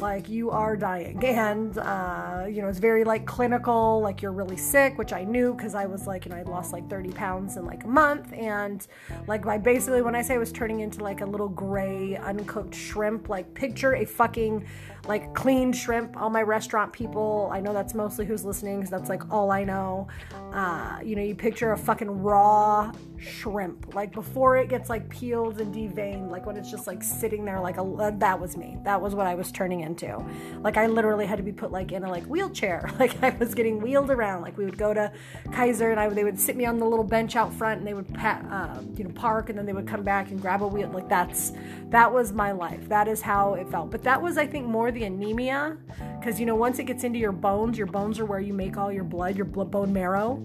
like 0.00 0.28
you 0.28 0.50
are 0.50 0.76
dying. 0.76 1.24
And 1.24 1.76
uh, 1.78 2.46
you 2.48 2.62
know 2.62 2.68
it's 2.68 2.78
very 2.78 3.04
like 3.04 3.26
clinical 3.26 4.00
like 4.00 4.22
you're 4.22 4.32
really 4.32 4.56
sick 4.56 4.98
which 4.98 5.12
i 5.12 5.24
knew 5.24 5.54
because 5.54 5.74
i 5.74 5.86
was 5.86 6.06
like 6.06 6.24
you 6.24 6.30
know 6.30 6.36
i 6.36 6.42
lost 6.42 6.72
like 6.72 6.88
30 6.88 7.10
pounds 7.12 7.56
in 7.56 7.64
like 7.64 7.84
a 7.84 7.88
month. 7.88 8.32
And 8.32 8.86
like 9.26 9.44
by 9.44 9.58
basically 9.58 10.02
when 10.02 10.14
i 10.14 10.22
say 10.22 10.34
i 10.34 10.38
was 10.38 10.52
turning 10.52 10.80
into 10.80 11.02
like 11.02 11.20
a 11.20 11.26
little 11.26 11.48
gray 11.48 12.16
uncooked 12.16 12.74
shrimp 12.74 13.28
like 13.28 13.52
picture 13.54 13.94
a 13.94 14.04
fucking 14.04 14.66
like 15.06 15.34
clean 15.34 15.72
shrimp. 15.72 16.16
All 16.20 16.30
my 16.30 16.42
restaurant 16.42 16.92
people, 16.92 17.50
I 17.52 17.60
know 17.60 17.72
that's 17.72 17.94
mostly 17.94 18.24
who's 18.24 18.44
listening 18.44 18.76
because 18.76 18.90
that's 18.90 19.08
like 19.08 19.30
all 19.32 19.50
I 19.50 19.64
know. 19.64 20.08
Uh, 20.52 20.98
you 21.02 21.16
know, 21.16 21.22
you 21.22 21.34
picture 21.34 21.72
a 21.72 21.78
fucking 21.78 22.22
raw 22.22 22.92
shrimp, 23.18 23.94
like 23.94 24.12
before 24.12 24.56
it 24.56 24.68
gets 24.68 24.88
like 24.88 25.08
peeled 25.08 25.60
and 25.60 25.74
deveined, 25.74 26.30
like 26.30 26.46
when 26.46 26.56
it's 26.56 26.70
just 26.70 26.86
like 26.86 27.02
sitting 27.02 27.44
there, 27.44 27.60
like 27.60 27.76
a 27.76 27.82
uh, 27.82 28.10
that 28.18 28.38
was 28.38 28.56
me. 28.56 28.76
That 28.84 29.00
was 29.00 29.14
what 29.14 29.26
I 29.26 29.34
was 29.34 29.50
turning 29.50 29.80
into. 29.80 30.24
Like 30.60 30.76
I 30.76 30.86
literally 30.86 31.26
had 31.26 31.36
to 31.36 31.42
be 31.42 31.52
put 31.52 31.72
like 31.72 31.92
in 31.92 32.04
a 32.04 32.10
like 32.10 32.24
wheelchair. 32.24 32.90
Like 33.04 33.22
I 33.22 33.30
was 33.30 33.54
getting 33.54 33.80
wheeled 33.82 34.08
around. 34.08 34.40
Like 34.42 34.56
we 34.56 34.64
would 34.64 34.78
go 34.78 34.94
to 34.94 35.12
Kaiser 35.52 35.90
and 35.90 36.00
I 36.00 36.08
they 36.08 36.24
would 36.24 36.38
sit 36.38 36.56
me 36.56 36.64
on 36.64 36.78
the 36.78 36.86
little 36.86 37.04
bench 37.04 37.36
out 37.36 37.52
front 37.52 37.78
and 37.78 37.86
they 37.86 37.92
would 37.92 38.12
pat, 38.14 38.42
uh, 38.50 38.80
you 38.96 39.04
know 39.04 39.10
park 39.10 39.50
and 39.50 39.58
then 39.58 39.66
they 39.66 39.74
would 39.74 39.86
come 39.86 40.02
back 40.02 40.30
and 40.30 40.40
grab 40.40 40.62
a 40.62 40.66
wheel. 40.66 40.88
Like 40.88 41.08
that's 41.08 41.52
that 41.90 42.10
was 42.10 42.32
my 42.32 42.52
life. 42.52 42.88
That 42.88 43.08
is 43.08 43.20
how 43.20 43.54
it 43.54 43.68
felt. 43.68 43.90
But 43.90 44.04
that 44.04 44.22
was 44.22 44.38
I 44.38 44.46
think 44.46 44.66
more 44.66 44.90
the 44.94 45.04
anemia 45.04 45.76
because 46.18 46.40
you 46.40 46.46
know 46.46 46.54
once 46.54 46.78
it 46.78 46.84
gets 46.84 47.04
into 47.04 47.18
your 47.18 47.32
bones 47.32 47.76
your 47.76 47.86
bones 47.86 48.18
are 48.18 48.24
where 48.24 48.40
you 48.40 48.54
make 48.54 48.76
all 48.76 48.92
your 48.92 49.04
blood 49.04 49.36
your 49.36 49.46
bone 49.46 49.92
marrow. 49.92 50.42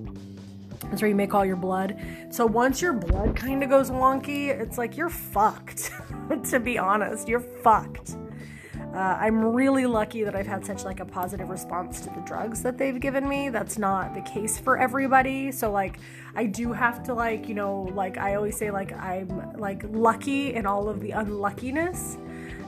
That's 0.84 1.02
where 1.02 1.10
you 1.10 1.16
make 1.16 1.34
all 1.34 1.46
your 1.46 1.58
blood. 1.58 2.00
So 2.32 2.46
once 2.46 2.82
your 2.82 2.94
blood 2.94 3.36
kind 3.36 3.64
of 3.64 3.70
goes 3.70 3.92
wonky 3.92 4.50
it's 4.50 4.78
like 4.78 4.98
you're 4.98 5.10
fucked 5.10 5.92
to 6.50 6.60
be 6.60 6.78
honest. 6.78 7.28
You're 7.28 7.40
fucked. 7.40 8.16
Uh, 8.94 9.18
i'm 9.22 9.46
really 9.46 9.86
lucky 9.86 10.24
that 10.24 10.36
i've 10.36 10.48
had 10.48 10.66
such 10.66 10.84
like 10.84 11.00
a 11.00 11.06
positive 11.06 11.48
response 11.50 12.02
to 12.02 12.10
the 12.10 12.22
drugs 12.22 12.64
that 12.64 12.78
they've 12.78 13.00
given 13.00 13.28
me. 13.30 13.50
That's 13.50 13.78
not 13.78 14.16
the 14.16 14.22
case 14.22 14.58
for 14.58 14.80
everybody. 14.80 15.52
So 15.52 15.72
like 15.72 16.00
i 16.36 16.46
do 16.46 16.74
have 16.74 17.04
to 17.04 17.14
like 17.14 17.48
you 17.48 17.56
know 17.56 17.84
like 17.94 18.18
i 18.18 18.36
always 18.36 18.58
say 18.58 18.72
like 18.72 18.92
i'm 18.94 19.58
like 19.58 19.84
lucky 19.90 20.54
in 20.54 20.66
all 20.66 20.90
of 20.90 21.02
the 21.02 21.12
unluckiness 21.12 22.18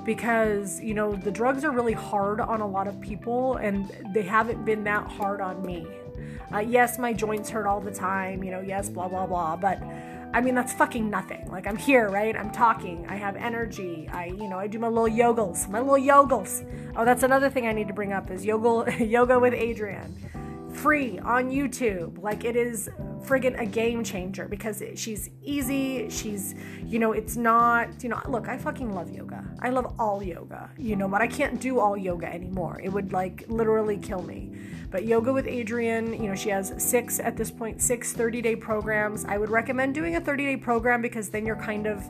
because 0.04 0.80
you 0.82 0.94
know 0.94 1.14
the 1.14 1.32
drugs 1.32 1.64
are 1.64 1.72
really 1.72 1.94
hard 1.94 2.40
on 2.40 2.62
a 2.62 2.68
lot 2.68 2.88
of 2.88 3.00
people 3.02 3.56
and 3.58 3.92
they 4.14 4.24
haven't 4.24 4.66
been 4.66 4.84
that 4.84 5.08
hard 5.08 5.42
on 5.42 5.62
me. 5.66 5.88
Uh, 6.54 6.60
yes 6.60 7.00
my 7.00 7.14
joints 7.14 7.50
hurt 7.50 7.66
all 7.66 7.80
the 7.80 7.92
time 7.92 8.44
you 8.44 8.52
know 8.52 8.60
yes 8.60 8.90
blah 8.90 9.08
blah 9.08 9.26
blah 9.26 9.56
but 9.56 9.82
i 10.34 10.42
mean 10.42 10.54
that's 10.56 10.74
fucking 10.74 11.10
nothing. 11.10 11.50
Like 11.50 11.68
i'm 11.68 11.78
here 11.78 12.10
right? 12.10 12.36
I'm 12.36 12.52
talking. 12.52 13.06
I 13.08 13.16
have 13.16 13.36
energy. 13.36 14.10
I 14.12 14.26
you 14.26 14.48
know 14.48 14.58
i 14.58 14.68
do 14.68 14.80
my 14.80 14.88
little 14.88 15.16
yogals 15.16 15.70
my 15.70 15.80
little 15.80 15.96
yogals. 15.96 16.66
Oh 16.96 17.06
that's 17.06 17.24
another 17.24 17.50
thing 17.50 17.68
i 17.68 17.72
need 17.72 17.88
to 17.88 17.94
bring 17.94 18.14
up 18.14 18.30
is 18.32 18.46
yoga 18.46 19.04
yoga 19.06 19.40
with 19.40 19.54
adriene 19.54 20.12
free 20.74 21.20
on 21.20 21.50
YouTube. 21.50 22.22
Like 22.22 22.44
it 22.44 22.56
is 22.56 22.90
friggin' 23.24 23.60
a 23.60 23.66
game 23.66 24.04
changer 24.04 24.48
because 24.48 24.82
she's 24.96 25.30
easy. 25.44 26.10
She's, 26.10 26.56
you 26.86 27.00
know, 27.00 27.12
it's 27.12 27.36
not, 27.36 28.04
you 28.04 28.10
know, 28.10 28.20
look, 28.28 28.48
I 28.48 28.58
fucking 28.58 28.94
love 28.94 29.12
yoga. 29.12 29.46
I 29.60 29.70
love 29.70 29.96
all 30.00 30.24
yoga, 30.24 30.70
you 30.78 30.96
know, 30.96 31.08
but 31.08 31.22
I 31.22 31.28
can't 31.28 31.60
do 31.60 31.80
all 31.80 31.96
yoga 31.96 32.32
anymore. 32.32 32.80
It 32.84 32.90
would 32.90 33.14
like 33.14 33.46
literally 33.48 33.98
kill 33.98 34.24
me. 34.24 34.52
But 34.92 35.06
Yoga 35.06 35.32
with 35.32 35.46
Adriene, 35.46 36.20
you 36.22 36.28
know, 36.28 36.36
she 36.36 36.50
has 36.50 36.74
six 36.78 37.20
at 37.22 37.38
this 37.38 37.50
point, 37.50 37.82
six 37.82 38.12
30 38.12 38.42
day 38.42 38.58
programs. 38.58 39.24
I 39.24 39.38
would 39.38 39.50
recommend 39.50 39.96
doing 39.96 40.18
a 40.18 40.22
30 40.22 40.46
day 40.46 40.58
program 40.58 41.02
because 41.02 41.30
then 41.30 41.46
you're 41.46 41.56
kind 41.56 41.88
of 41.88 42.04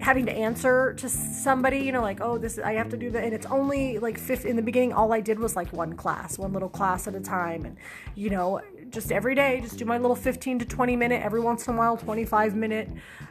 having 0.00 0.26
to 0.26 0.32
answer 0.32 0.94
to 0.94 1.08
somebody, 1.08 1.78
you 1.78 1.92
know, 1.92 2.02
like, 2.02 2.20
oh, 2.20 2.38
this 2.38 2.58
I 2.58 2.74
have 2.74 2.88
to 2.90 2.96
do 2.96 3.10
that, 3.10 3.24
and 3.24 3.32
it's 3.32 3.46
only 3.46 3.98
like 3.98 4.18
fifth 4.18 4.44
in 4.44 4.56
the 4.56 4.62
beginning. 4.62 4.92
All 4.92 5.12
I 5.12 5.20
did 5.20 5.38
was 5.38 5.56
like 5.56 5.72
one 5.72 5.94
class, 5.94 6.38
one 6.38 6.52
little 6.52 6.68
class 6.68 7.06
at 7.06 7.14
a 7.14 7.20
time, 7.20 7.64
and 7.64 7.76
you 8.14 8.30
know, 8.30 8.60
just 8.90 9.10
every 9.10 9.34
day, 9.34 9.60
just 9.62 9.78
do 9.78 9.84
my 9.84 9.98
little 9.98 10.16
15 10.16 10.60
to 10.60 10.64
20 10.64 10.96
minute, 10.96 11.22
every 11.24 11.40
once 11.40 11.66
in 11.66 11.74
a 11.74 11.76
while, 11.76 11.96
25 11.96 12.54
minute 12.54 12.88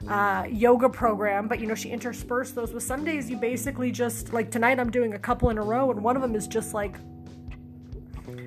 uh, 0.07 0.45
yoga 0.49 0.89
program. 0.89 1.47
But 1.47 1.59
you 1.59 1.67
know, 1.67 1.75
she 1.75 1.89
interspersed 1.89 2.55
those 2.55 2.73
with 2.73 2.83
some 2.83 3.05
days 3.05 3.29
you 3.29 3.37
basically 3.37 3.91
just 3.91 4.33
like 4.33 4.51
tonight 4.51 4.79
I'm 4.79 4.91
doing 4.91 5.13
a 5.13 5.19
couple 5.19 5.49
in 5.49 5.57
a 5.57 5.63
row, 5.63 5.91
and 5.91 6.03
one 6.03 6.15
of 6.15 6.21
them 6.21 6.35
is 6.35 6.47
just 6.47 6.73
like 6.73 6.95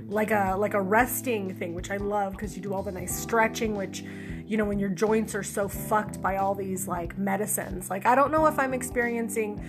like 0.09 0.31
a 0.31 0.57
like 0.59 0.75
a 0.75 0.81
resting 0.81 1.55
thing 1.55 1.75
which 1.75 1.91
i 1.91 1.97
love 1.97 2.33
because 2.33 2.57
you 2.57 2.63
do 2.63 2.73
all 2.73 2.83
the 2.83 2.91
nice 2.91 3.15
stretching 3.15 3.77
which 3.77 4.03
you 4.49 4.57
know, 4.57 4.65
when 4.65 4.79
your 4.79 4.89
joints 4.89 5.35
are 5.35 5.43
so 5.43 5.69
fucked 5.69 6.23
by 6.23 6.39
all 6.39 6.55
these 6.55 6.89
like 6.89 7.17
medicines. 7.19 7.91
Like, 7.91 8.07
I 8.07 8.15
don't 8.15 8.33
know 8.33 8.47
if 8.47 8.59
I'm 8.59 8.73
experiencing 8.73 9.63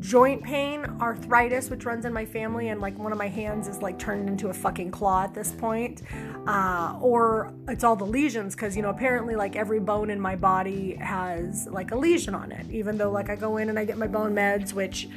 joint 0.00 0.42
pain, 0.42 0.84
arthritis, 1.00 1.68
which 1.68 1.84
runs 1.84 2.06
in 2.06 2.12
my 2.14 2.24
family, 2.24 2.68
and 2.68 2.80
like 2.80 2.98
one 2.98 3.12
of 3.12 3.18
my 3.18 3.28
hands 3.28 3.68
is 3.68 3.82
like 3.82 3.98
turned 3.98 4.28
into 4.28 4.48
a 4.48 4.52
fucking 4.54 4.90
claw 4.90 5.24
at 5.24 5.34
this 5.34 5.52
point, 5.52 6.02
uh, 6.46 6.98
or 7.00 7.52
it's 7.68 7.84
all 7.84 7.94
the 7.94 8.06
lesions 8.06 8.54
because 8.54 8.74
you 8.74 8.82
know 8.82 8.90
apparently 8.90 9.36
like 9.36 9.54
every 9.54 9.80
bone 9.80 10.08
in 10.08 10.18
my 10.18 10.34
body 10.34 10.94
has 10.94 11.68
like 11.68 11.92
a 11.92 11.96
lesion 11.96 12.34
on 12.34 12.50
it. 12.52 12.66
Even 12.70 12.96
though 12.96 13.10
like 13.10 13.28
I 13.28 13.36
go 13.36 13.58
in 13.58 13.68
and 13.68 13.78
I 13.78 13.84
get 13.84 13.98
my 13.98 14.08
bone 14.08 14.34
meds, 14.34 14.72
which. 14.72 15.08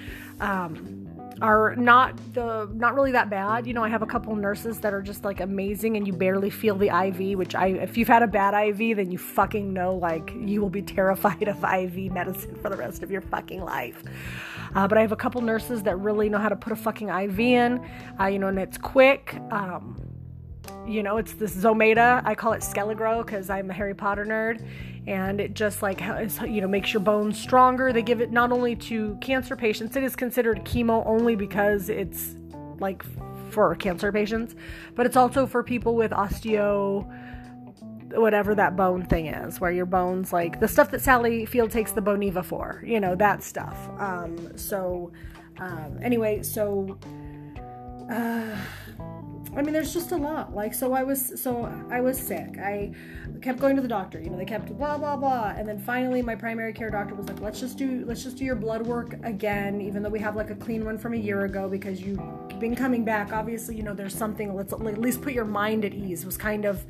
Um, 0.41 1.04
are 1.41 1.75
not 1.75 2.15
the 2.33 2.69
not 2.73 2.95
really 2.95 3.11
that 3.11 3.29
bad. 3.29 3.67
You 3.67 3.73
know, 3.73 3.83
I 3.83 3.89
have 3.89 4.01
a 4.01 4.05
couple 4.05 4.35
nurses 4.35 4.79
that 4.79 4.93
are 4.93 5.01
just 5.01 5.23
like 5.23 5.41
amazing 5.41 5.97
and 5.97 6.07
you 6.07 6.13
barely 6.13 6.49
feel 6.49 6.75
the 6.75 6.87
IV, 6.87 7.37
which 7.37 7.55
I 7.55 7.67
if 7.67 7.97
you've 7.97 8.07
had 8.07 8.23
a 8.23 8.27
bad 8.27 8.53
IV, 8.53 8.97
then 8.97 9.11
you 9.11 9.17
fucking 9.17 9.73
know 9.73 9.95
like 9.95 10.31
you 10.35 10.61
will 10.61 10.69
be 10.69 10.81
terrified 10.95 11.47
of 11.47 11.63
IV 11.63 12.11
medicine 12.11 12.55
for 12.55 12.69
the 12.69 12.77
rest 12.77 13.03
of 13.03 13.11
your 13.11 13.21
fucking 13.21 13.63
life. 13.63 14.03
Uh, 14.75 14.87
but 14.87 14.97
I 14.97 15.01
have 15.01 15.11
a 15.11 15.17
couple 15.17 15.41
nurses 15.41 15.83
that 15.83 15.95
really 15.97 16.29
know 16.29 16.37
how 16.37 16.49
to 16.49 16.55
put 16.55 16.73
a 16.73 16.75
fucking 16.75 17.09
IV 17.09 17.39
in, 17.39 17.89
uh, 18.19 18.25
you 18.25 18.39
know, 18.39 18.47
and 18.47 18.59
it's 18.59 18.77
quick. 18.77 19.37
Um, 19.51 19.95
you 20.87 21.01
know, 21.01 21.17
it's 21.17 21.33
this 21.33 21.55
Zometa. 21.55 22.21
I 22.25 22.35
call 22.35 22.53
it 22.53 22.61
Skele-Gro 22.61 23.23
because 23.23 23.49
I'm 23.49 23.69
a 23.69 23.73
Harry 23.73 23.95
Potter 23.95 24.25
nerd, 24.25 24.65
and 25.07 25.39
it 25.39 25.53
just 25.53 25.81
like 25.81 26.01
you 26.01 26.61
know 26.61 26.67
makes 26.67 26.93
your 26.93 27.01
bones 27.01 27.39
stronger. 27.39 27.93
They 27.93 28.01
give 28.01 28.21
it 28.21 28.31
not 28.31 28.51
only 28.51 28.75
to 28.77 29.17
cancer 29.21 29.55
patients. 29.55 29.95
It 29.95 30.03
is 30.03 30.15
considered 30.15 30.63
chemo 30.65 31.05
only 31.05 31.35
because 31.35 31.89
it's 31.89 32.35
like 32.79 33.03
for 33.51 33.75
cancer 33.75 34.11
patients, 34.11 34.55
but 34.95 35.05
it's 35.05 35.15
also 35.15 35.45
for 35.47 35.63
people 35.63 35.95
with 35.95 36.11
osteo 36.11 37.09
whatever 38.13 38.55
that 38.55 38.75
bone 38.75 39.05
thing 39.05 39.27
is, 39.27 39.59
where 39.59 39.71
your 39.71 39.85
bones, 39.85 40.31
like 40.31 40.59
the 40.59 40.67
stuff 40.67 40.91
that 40.91 41.01
Sally 41.01 41.45
Field 41.45 41.71
takes 41.71 41.91
the 41.91 42.01
Boniva 42.01 42.43
for, 42.43 42.83
you 42.85 42.99
know, 42.99 43.15
that 43.15 43.43
stuff. 43.43 43.89
Um, 43.99 44.57
so, 44.57 45.11
um, 45.57 45.99
anyway, 46.01 46.43
so, 46.43 46.97
uh, 48.09 48.55
I 49.55 49.61
mean, 49.61 49.73
there's 49.73 49.93
just 49.93 50.11
a 50.11 50.17
lot. 50.17 50.53
Like, 50.53 50.73
so 50.73 50.93
I 50.93 51.03
was, 51.03 51.41
so 51.41 51.71
I 51.89 52.01
was 52.01 52.17
sick. 52.17 52.57
I 52.59 52.91
kept 53.41 53.59
going 53.59 53.75
to 53.75 53.81
the 53.81 53.87
doctor. 53.87 54.19
You 54.19 54.29
know, 54.29 54.37
they 54.37 54.45
kept 54.45 54.75
blah 54.77 54.97
blah 54.97 55.15
blah, 55.15 55.53
and 55.55 55.67
then 55.67 55.79
finally, 55.79 56.21
my 56.21 56.35
primary 56.35 56.73
care 56.73 56.89
doctor 56.89 57.15
was 57.15 57.27
like, 57.27 57.39
"Let's 57.39 57.59
just 57.59 57.77
do, 57.77 58.03
let's 58.05 58.23
just 58.23 58.37
do 58.37 58.45
your 58.45 58.55
blood 58.55 58.85
work 58.85 59.15
again, 59.23 59.81
even 59.81 60.03
though 60.03 60.09
we 60.09 60.19
have 60.19 60.35
like 60.35 60.49
a 60.49 60.55
clean 60.55 60.83
one 60.83 60.97
from 60.97 61.13
a 61.13 61.17
year 61.17 61.45
ago 61.45 61.69
because 61.69 62.01
you've 62.01 62.19
been 62.59 62.75
coming 62.75 63.05
back. 63.05 63.31
Obviously, 63.31 63.75
you 63.75 63.83
know, 63.83 63.93
there's 63.93 64.15
something. 64.15 64.55
Let's 64.55 64.73
at 64.73 64.81
least 64.81 65.21
put 65.21 65.33
your 65.33 65.45
mind 65.45 65.85
at 65.85 65.93
ease." 65.93 66.25
Was 66.25 66.37
kind 66.37 66.65
of 66.65 66.85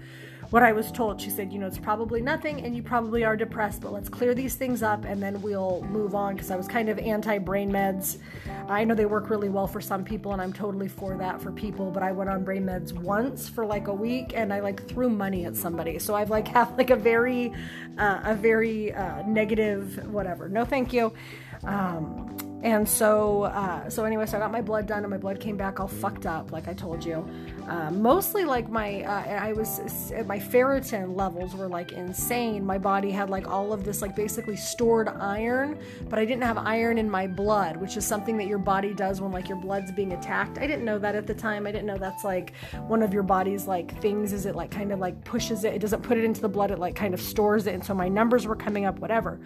what 0.56 0.64
I 0.64 0.72
was 0.72 0.90
told. 0.90 1.20
She 1.20 1.30
said, 1.32 1.52
you 1.52 1.60
know, 1.60 1.68
it's 1.68 1.78
probably 1.78 2.22
nothing 2.22 2.64
and 2.64 2.74
you 2.74 2.82
probably 2.82 3.26
are 3.26 3.36
depressed, 3.36 3.82
but 3.82 3.92
let's 3.92 4.08
clear 4.08 4.34
these 4.34 4.56
things 4.56 4.82
up 4.82 5.04
and 5.04 5.22
then 5.22 5.42
we'll 5.42 5.82
move 5.90 6.16
on 6.16 6.34
because 6.34 6.50
I 6.50 6.56
was 6.56 6.66
kind 6.66 6.88
of 6.88 6.98
anti 6.98 7.40
brain 7.40 7.70
meds. 7.70 8.20
I 8.70 8.86
know 8.86 8.96
they 8.96 9.06
work 9.06 9.30
really 9.30 9.50
well 9.50 9.68
for 9.68 9.82
some 9.82 10.06
people 10.06 10.32
and 10.32 10.42
I'm 10.42 10.54
totally 10.54 10.88
for 10.88 11.18
that 11.18 11.42
for 11.42 11.52
people, 11.52 11.92
but 11.92 12.04
I 12.04 12.14
went 12.14 12.30
on 12.30 12.46
brain 12.46 12.64
meds 12.64 12.94
once 12.94 13.50
for 13.50 13.66
like 13.66 13.90
a 13.90 13.94
week 13.94 14.32
and 14.34 14.54
I 14.54 14.62
like 14.62 14.88
threw 14.88 15.10
money 15.10 15.44
at 15.44 15.58
somebody. 15.58 16.00
So 16.00 16.16
I've 16.16 16.30
like 16.30 16.48
have 16.56 16.78
like 16.78 16.90
a 16.90 16.96
very, 16.96 17.52
uh, 17.98 18.22
a 18.24 18.34
very 18.34 18.94
uh, 18.94 19.24
negative 19.28 20.10
whatever. 20.10 20.48
No, 20.48 20.64
thank 20.64 20.94
you. 20.94 21.12
Um, 21.66 22.35
and 22.66 22.90
so, 22.90 23.44
uh, 23.44 23.88
so 23.92 24.06
anyway, 24.06 24.26
so 24.26 24.38
I 24.38 24.40
got 24.40 24.52
my 24.52 24.60
blood 24.60 24.88
done, 24.88 25.04
and 25.04 25.12
my 25.12 25.20
blood 25.20 25.40
came 25.40 25.56
back 25.56 25.80
all 25.80 25.88
fucked 25.88 26.26
up, 26.26 26.52
like 26.52 26.68
I 26.68 26.74
told 26.74 27.06
you. 27.06 27.24
Uh, 27.70 27.92
mostly, 27.92 28.44
like 28.44 28.72
my, 28.72 29.04
uh, 29.04 29.40
I 29.40 29.54
was, 29.54 30.12
my 30.26 30.40
ferritin 30.40 31.16
levels 31.16 31.54
were 31.54 31.68
like 31.68 31.92
insane. 31.92 32.66
My 32.66 32.80
body 32.80 33.12
had 33.12 33.30
like 33.30 33.48
all 33.48 33.72
of 33.72 33.84
this, 33.84 34.02
like 34.02 34.16
basically 34.16 34.56
stored 34.56 35.08
iron, 35.10 35.78
but 36.10 36.18
I 36.18 36.26
didn't 36.26 36.42
have 36.42 36.58
iron 36.58 36.98
in 36.98 37.08
my 37.08 37.28
blood, 37.28 37.78
which 37.78 37.98
is 37.98 38.06
something 38.06 38.36
that 38.38 38.48
your 38.48 38.58
body 38.58 38.96
does 38.96 39.22
when 39.22 39.32
like 39.32 39.48
your 39.48 39.60
blood's 39.60 39.92
being 39.92 40.14
attacked. 40.14 40.58
I 40.58 40.66
didn't 40.66 40.86
know 40.86 40.98
that 40.98 41.14
at 41.14 41.28
the 41.28 41.36
time. 41.36 41.68
I 41.68 41.72
didn't 41.72 41.86
know 41.86 42.00
that's 42.00 42.24
like 42.24 42.54
one 42.88 43.04
of 43.04 43.14
your 43.14 43.22
body's 43.22 43.68
like 43.68 44.02
things. 44.02 44.34
Is 44.34 44.48
it 44.48 44.56
like 44.56 44.72
kind 44.72 44.92
of 44.92 44.98
like 44.98 45.24
pushes 45.24 45.66
it? 45.66 45.76
It 45.76 45.82
doesn't 45.82 46.02
put 46.02 46.18
it 46.18 46.24
into 46.24 46.42
the 46.42 46.50
blood. 46.50 46.72
It 46.72 46.80
like 46.80 46.96
kind 46.96 47.14
of 47.14 47.22
stores 47.22 47.68
it, 47.68 47.76
and 47.76 47.86
so 47.86 47.94
my 47.94 48.10
numbers 48.10 48.48
were 48.48 48.56
coming 48.56 48.86
up, 48.86 48.98
whatever. 48.98 49.40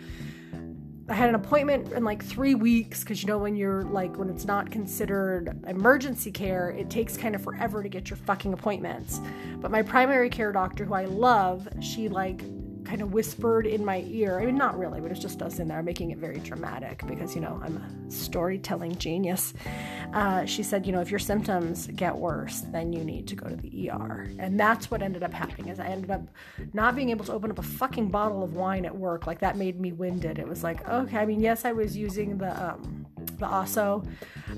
I 1.09 1.15
had 1.15 1.29
an 1.29 1.35
appointment 1.35 1.91
in 1.91 2.03
like 2.03 2.23
three 2.23 2.53
weeks 2.53 2.99
because 2.99 3.23
you 3.23 3.27
know 3.27 3.39
when 3.39 3.55
you're 3.55 3.81
like 3.81 4.15
when 4.15 4.29
it's 4.29 4.45
not 4.45 4.69
considered 4.69 5.59
emergency 5.67 6.31
care, 6.31 6.69
it 6.69 6.91
takes 6.91 7.17
kind 7.17 7.33
of 7.33 7.41
forever 7.41 7.81
to 7.81 7.89
get 7.89 8.11
your 8.11 8.17
fucking 8.17 8.53
appointments. 8.53 9.19
But 9.59 9.71
my 9.71 9.81
primary 9.81 10.29
care 10.29 10.51
doctor, 10.51 10.85
who 10.85 10.93
I 10.93 11.05
love, 11.05 11.67
she 11.81 12.09
like 12.09 12.43
kind 12.89 13.03
of 13.03 13.13
whispered 13.13 13.67
in 13.67 13.85
my 13.85 14.03
ear. 14.07 14.39
I 14.39 14.47
mean, 14.47 14.57
not 14.57 14.77
really, 14.79 14.99
but 14.99 15.11
it's 15.11 15.19
just 15.19 15.43
us 15.43 15.59
in 15.59 15.67
there 15.67 15.83
making 15.83 16.09
it 16.09 16.17
very 16.17 16.39
dramatic 16.39 17.05
because, 17.05 17.35
you 17.35 17.41
know, 17.41 17.61
I'm 17.63 17.77
a 17.77 18.11
storytelling 18.11 18.97
genius. 18.97 19.53
Uh, 20.11 20.43
she 20.45 20.63
said, 20.63 20.87
you 20.87 20.91
know, 20.91 20.99
if 20.99 21.11
your 21.11 21.19
symptoms 21.19 21.85
get 21.95 22.15
worse, 22.15 22.61
then 22.71 22.91
you 22.91 23.03
need 23.03 23.27
to 23.27 23.35
go 23.35 23.47
to 23.47 23.55
the 23.55 23.91
ER. 23.91 24.27
And 24.39 24.59
that's 24.59 24.89
what 24.89 25.03
ended 25.03 25.21
up 25.21 25.31
happening 25.31 25.67
is 25.67 25.79
I 25.79 25.85
ended 25.85 26.09
up 26.09 26.23
not 26.73 26.95
being 26.95 27.11
able 27.11 27.25
to 27.25 27.31
open 27.31 27.51
up 27.51 27.59
a 27.59 27.63
fucking 27.63 28.07
bottle 28.07 28.41
of 28.41 28.55
wine 28.55 28.85
at 28.85 28.97
work. 28.97 29.27
Like 29.27 29.37
that 29.41 29.55
made 29.55 29.79
me 29.79 29.91
winded. 29.91 30.39
It 30.39 30.47
was 30.47 30.63
like, 30.63 30.87
okay, 30.89 31.17
I 31.17 31.27
mean, 31.27 31.41
yes, 31.41 31.65
I 31.65 31.73
was 31.73 31.95
using 31.95 32.39
the, 32.39 32.51
um, 32.59 33.05
the 33.37 33.45
Ah-So. 33.45 34.03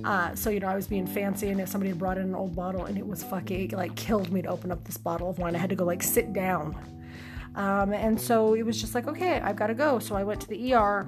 Uh, 0.05 0.33
so, 0.35 0.49
you 0.49 0.61
know, 0.61 0.67
I 0.67 0.75
was 0.75 0.87
being 0.87 1.05
fancy 1.05 1.49
and 1.49 1.59
if 1.59 1.67
somebody 1.67 1.89
had 1.89 1.99
brought 1.99 2.17
in 2.17 2.23
an 2.23 2.35
old 2.35 2.55
bottle 2.55 2.85
and 2.85 2.97
it 2.97 3.05
was 3.05 3.25
fucking 3.25 3.71
like 3.71 3.93
killed 3.97 4.31
me 4.31 4.41
to 4.41 4.47
open 4.47 4.71
up 4.71 4.85
this 4.85 4.95
bottle 4.95 5.29
of 5.29 5.37
wine. 5.37 5.53
I 5.53 5.59
had 5.59 5.69
to 5.71 5.75
go 5.75 5.83
like 5.83 6.01
sit 6.01 6.31
down 6.31 6.77
um, 7.55 7.93
and 7.93 8.19
so 8.19 8.53
it 8.53 8.63
was 8.63 8.79
just 8.79 8.95
like, 8.95 9.07
okay, 9.07 9.39
I've 9.39 9.55
got 9.55 9.67
to 9.67 9.73
go. 9.73 9.99
So 9.99 10.15
I 10.15 10.23
went 10.23 10.41
to 10.41 10.47
the 10.47 10.73
ER. 10.73 11.07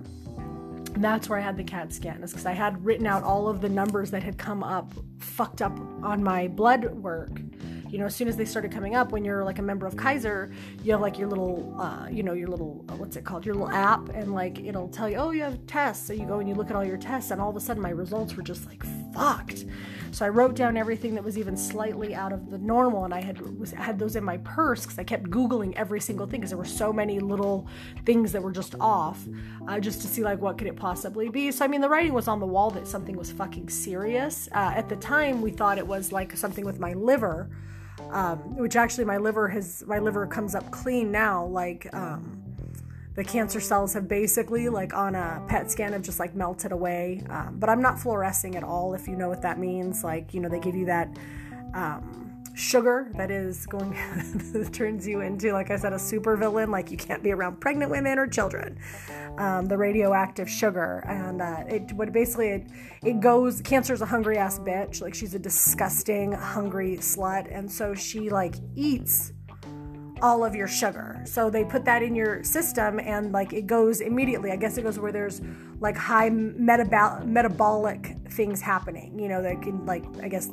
And 0.95 1.03
that's 1.03 1.27
where 1.27 1.39
I 1.39 1.41
had 1.41 1.57
the 1.57 1.63
CAT 1.63 1.91
scan, 1.91 2.21
is 2.21 2.31
because 2.31 2.45
I 2.45 2.51
had 2.51 2.85
written 2.85 3.07
out 3.07 3.23
all 3.23 3.47
of 3.47 3.61
the 3.61 3.69
numbers 3.69 4.11
that 4.11 4.21
had 4.21 4.37
come 4.37 4.63
up, 4.63 4.93
fucked 5.17 5.63
up 5.63 5.75
on 6.03 6.21
my 6.21 6.47
blood 6.47 6.85
work 6.85 7.31
you 7.93 7.99
know, 7.99 8.07
as 8.07 8.15
soon 8.15 8.27
as 8.27 8.35
they 8.35 8.45
started 8.45 8.71
coming 8.71 8.95
up, 8.95 9.11
when 9.11 9.23
you're 9.23 9.43
like 9.43 9.59
a 9.59 9.61
member 9.61 9.85
of 9.85 9.95
Kaiser, 9.95 10.51
you 10.83 10.91
have 10.93 11.01
like 11.01 11.19
your 11.19 11.27
little, 11.27 11.79
uh, 11.79 12.07
you 12.09 12.23
know, 12.23 12.33
your 12.33 12.47
little, 12.47 12.83
uh, 12.89 12.95
what's 12.95 13.15
it 13.17 13.23
called, 13.23 13.45
your 13.45 13.53
little 13.53 13.69
app, 13.69 14.09
and 14.09 14.33
like 14.33 14.57
it'll 14.57 14.87
tell 14.87 15.07
you, 15.07 15.17
oh, 15.17 15.29
you 15.29 15.43
have 15.43 15.63
tests. 15.67 16.07
So 16.07 16.13
you 16.13 16.25
go 16.25 16.39
and 16.39 16.49
you 16.49 16.55
look 16.55 16.71
at 16.71 16.75
all 16.75 16.83
your 16.83 16.97
tests, 16.97 17.29
and 17.29 17.39
all 17.39 17.51
of 17.51 17.55
a 17.55 17.59
sudden 17.59 17.83
my 17.83 17.91
results 17.91 18.35
were 18.35 18.41
just 18.41 18.65
like 18.65 18.83
fucked. 19.13 19.65
So 20.13 20.25
I 20.25 20.29
wrote 20.29 20.55
down 20.55 20.77
everything 20.77 21.15
that 21.15 21.23
was 21.23 21.39
even 21.39 21.57
slightly 21.57 22.13
out 22.13 22.31
of 22.31 22.51
the 22.51 22.59
normal, 22.59 23.03
and 23.03 23.13
I 23.13 23.21
had 23.21 23.41
was 23.59 23.71
had 23.71 23.97
those 23.97 24.15
in 24.15 24.23
my 24.23 24.37
purse 24.37 24.81
because 24.81 24.99
I 24.99 25.03
kept 25.03 25.23
googling 25.23 25.73
every 25.75 25.99
single 25.99 26.27
thing 26.27 26.41
because 26.41 26.51
there 26.51 26.57
were 26.57 26.65
so 26.65 26.93
many 26.93 27.19
little 27.19 27.67
things 28.05 28.31
that 28.31 28.41
were 28.43 28.51
just 28.51 28.75
off, 28.79 29.19
uh, 29.67 29.79
just 29.79 30.01
to 30.03 30.07
see 30.07 30.23
like 30.23 30.39
what 30.39 30.59
could 30.59 30.67
it 30.67 30.75
possibly 30.75 31.29
be. 31.29 31.51
So 31.51 31.65
I 31.65 31.67
mean, 31.67 31.81
the 31.81 31.89
writing 31.89 32.13
was 32.13 32.27
on 32.27 32.39
the 32.39 32.45
wall 32.45 32.69
that 32.71 32.87
something 32.87 33.17
was 33.17 33.31
fucking 33.31 33.69
serious. 33.69 34.47
Uh, 34.51 34.71
at 34.75 34.87
the 34.87 34.95
time, 34.97 35.41
we 35.41 35.49
thought 35.49 35.79
it 35.79 35.87
was 35.87 36.11
like 36.11 36.37
something 36.37 36.63
with 36.63 36.79
my 36.79 36.93
liver 36.93 37.49
um, 38.11 38.55
which 38.57 38.75
actually 38.75 39.05
my 39.05 39.17
liver 39.17 39.47
has 39.47 39.83
my 39.87 39.99
liver 39.99 40.25
comes 40.27 40.55
up 40.55 40.69
clean 40.71 41.11
now 41.11 41.45
like 41.45 41.87
um, 41.93 42.42
the 43.15 43.23
cancer 43.23 43.59
cells 43.59 43.93
have 43.93 44.07
basically 44.07 44.69
like 44.69 44.93
on 44.93 45.15
a 45.15 45.43
pet 45.47 45.69
scan 45.71 45.93
have 45.93 46.01
just 46.01 46.19
like 46.19 46.35
melted 46.35 46.71
away. 46.71 47.23
Um, 47.29 47.57
but 47.59 47.69
i'm 47.69 47.81
not 47.81 47.99
fluorescing 47.99 48.55
at 48.55 48.63
all 48.63 48.93
if 48.93 49.07
you 49.07 49.15
know 49.15 49.29
what 49.29 49.41
that 49.41 49.59
means. 49.59 50.03
Like 50.03 50.33
you 50.33 50.39
know 50.39 50.49
they 50.49 50.59
give 50.59 50.75
you 50.75 50.85
that 50.85 51.09
um, 51.73 52.43
sugar 52.55 53.11
that 53.15 53.31
is 53.31 53.65
going 53.65 53.91
that 54.53 54.69
turns 54.73 55.07
you 55.07 55.21
into 55.21 55.51
like 55.53 55.71
i 55.71 55.75
said 55.75 55.91
a 55.91 55.97
super 55.97 56.37
villain 56.37 56.69
like 56.69 56.91
you 56.91 56.97
can't 56.97 57.23
be 57.23 57.31
around 57.31 57.59
pregnant 57.59 57.89
women 57.89 58.19
or 58.19 58.27
children. 58.27 58.77
Um, 59.37 59.67
the 59.67 59.75
radioactive 59.77 60.47
sugar. 60.47 61.03
And 61.07 61.41
uh, 61.41 61.63
it 61.67 61.91
what 61.93 62.11
basically 62.11 62.49
it, 62.49 62.67
it 63.03 63.19
goes 63.19 63.61
cancer's 63.61 64.01
a 64.01 64.05
hungry 64.05 64.37
ass 64.37 64.59
bitch. 64.59 65.01
Like 65.01 65.15
she's 65.15 65.33
a 65.33 65.39
disgusting 65.39 66.31
hungry 66.31 66.97
slut. 66.97 67.47
And 67.51 67.71
so 67.71 67.95
she 67.95 68.29
like 68.29 68.55
eats 68.75 69.33
all 70.23 70.45
of 70.45 70.55
your 70.55 70.69
sugar. 70.69 71.21
So 71.25 71.49
they 71.49 71.65
put 71.65 71.83
that 71.83 72.01
in 72.01 72.15
your 72.15 72.45
system 72.45 72.97
and 73.01 73.33
like 73.33 73.51
it 73.51 73.67
goes 73.67 73.99
immediately. 73.99 74.51
I 74.51 74.55
guess 74.55 74.77
it 74.77 74.83
goes 74.83 74.97
where 74.97 75.11
there's 75.11 75.41
like 75.81 75.97
high 75.97 76.29
metabol- 76.29 77.25
metabolic 77.25 78.15
things 78.29 78.61
happening. 78.61 79.19
You 79.19 79.27
know, 79.27 79.41
that 79.43 79.61
can 79.61 79.85
like 79.85 80.05
I 80.23 80.29
guess 80.29 80.49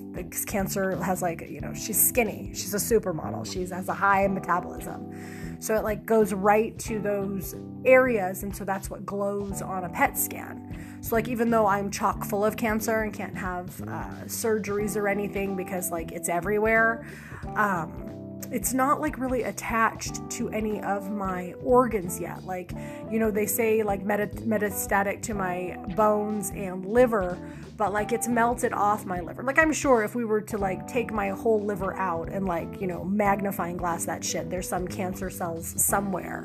cancer 0.47 0.97
has 0.97 1.23
like, 1.23 1.49
you 1.49 1.61
know, 1.61 1.73
she's 1.73 2.05
skinny. 2.05 2.51
She's 2.53 2.75
a 2.75 2.79
supermodel. 2.79 3.51
She 3.51 3.61
has 3.61 3.89
a 3.89 3.95
high 3.95 4.27
metabolism. 4.27 5.15
So 5.61 5.77
it 5.77 5.85
like 5.85 6.05
goes 6.05 6.33
right 6.33 6.77
to 6.81 6.99
those 6.99 7.55
areas 7.85 8.43
and 8.43 8.55
so 8.55 8.65
that's 8.65 8.91
what 8.91 9.07
glows 9.07 9.63
on 9.63 9.85
a 9.85 9.89
PET 9.89 10.19
scan. 10.19 10.99
So 11.01 11.15
like 11.15 11.29
even 11.29 11.49
though 11.49 11.67
I'm 11.67 11.93
chock 11.93 12.25
full 12.25 12.45
of 12.45 12.57
cancer 12.57 13.03
and 13.03 13.15
can't 13.15 13.37
have 13.37 13.81
uh, 13.83 14.25
surgeries 14.25 14.97
or 14.97 15.07
anything 15.07 15.55
because 15.55 15.93
like 15.93 16.11
it's 16.11 16.29
everywhere, 16.29 17.07
um, 17.55 18.11
it's 18.53 18.73
not 18.73 19.01
like 19.01 19.19
really 19.19 19.45
attached 19.45 20.29
to 20.31 20.49
any 20.51 20.81
of 20.83 21.11
my 21.11 21.55
organs 21.63 22.21
yet. 22.21 22.45
Like, 22.45 22.73
you 23.11 23.19
know, 23.19 23.31
they 23.31 23.47
say 23.47 23.83
like 23.83 24.05
metastatic 24.05 25.23
to 25.23 25.35
my 25.35 25.77
bones 25.97 26.51
and 26.51 26.85
liver, 26.87 27.39
but 27.77 27.93
like 27.93 28.13
it's 28.13 28.29
melted 28.29 28.73
off 28.73 29.05
my 29.05 29.21
liver. 29.21 29.43
Like, 29.43 29.59
I'm 29.59 29.73
sure 29.73 30.03
if 30.03 30.15
we 30.15 30.25
were 30.25 30.41
to 30.43 30.59
like 30.59 30.87
take 30.87 31.13
my 31.13 31.31
whole 31.31 31.61
liver 31.61 31.95
out 31.95 32.29
and 32.29 32.47
like, 32.47 32.81
you 32.81 32.87
know, 32.87 33.05
magnifying 33.05 33.77
glass 33.77 34.05
that 34.05 34.25
shit, 34.25 34.51
there's 34.51 34.69
some 34.69 34.87
cancer 34.87 35.31
cells 35.31 35.75
somewhere. 35.83 36.45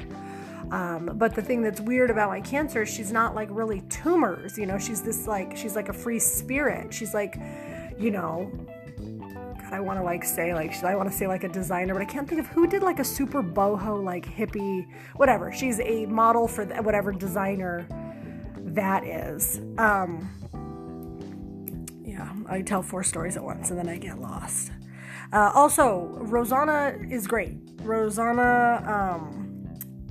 Um, 0.71 1.11
but 1.15 1.35
the 1.35 1.41
thing 1.41 1.61
that's 1.61 1.79
weird 1.79 2.09
about 2.09 2.29
my 2.29 2.41
cancer 2.41 2.83
is 2.83 2.89
she's 2.89 3.11
not 3.11 3.35
like 3.35 3.49
really 3.51 3.81
tumors, 3.81 4.57
you 4.57 4.65
know, 4.65 4.79
she's 4.79 5.01
this 5.01 5.27
like, 5.27 5.55
she's 5.55 5.75
like 5.75 5.89
a 5.89 5.93
free 5.93 6.19
spirit. 6.19 6.93
She's 6.93 7.13
like, 7.13 7.37
you 7.99 8.11
know, 8.11 8.51
God, 9.65 9.74
I 9.74 9.79
want 9.79 10.00
to 10.00 10.03
like 10.03 10.24
say 10.24 10.53
like 10.53 10.84
I 10.84 10.95
want 10.95 11.10
to 11.10 11.15
say 11.15 11.27
like 11.27 11.43
a 11.43 11.50
designer, 11.50 11.93
but 11.93 12.01
I 12.01 12.05
can't 12.05 12.27
think 12.27 12.39
of 12.39 12.48
who 12.48 12.67
did 12.67 12.84
like 12.84 13.00
a 13.00 13.03
super 13.03 13.41
boho 13.41 14.03
like 14.03 14.25
hippie 14.25 14.88
whatever. 15.15 15.51
She's 15.51 15.79
a 15.79 16.05
model 16.05 16.48
for 16.48 16.65
the, 16.65 16.75
whatever 16.75 17.12
designer 17.12 17.88
that 18.57 19.03
is. 19.03 19.60
Um, 19.77 20.29
yeah, 22.03 22.31
I 22.48 22.62
tell 22.62 22.84
four 22.84 23.03
stories 23.03 23.38
at 23.38 23.43
once 23.43 23.72
and 23.72 23.79
then 23.79 23.89
I 23.89 23.98
get 23.98 24.19
lost. 24.19 24.72
Uh, 25.34 25.51
also, 25.55 26.15
Rosanna 26.19 26.98
is 27.10 27.25
great. 27.25 27.57
Rosanna 27.81 28.84
um, 28.86 29.44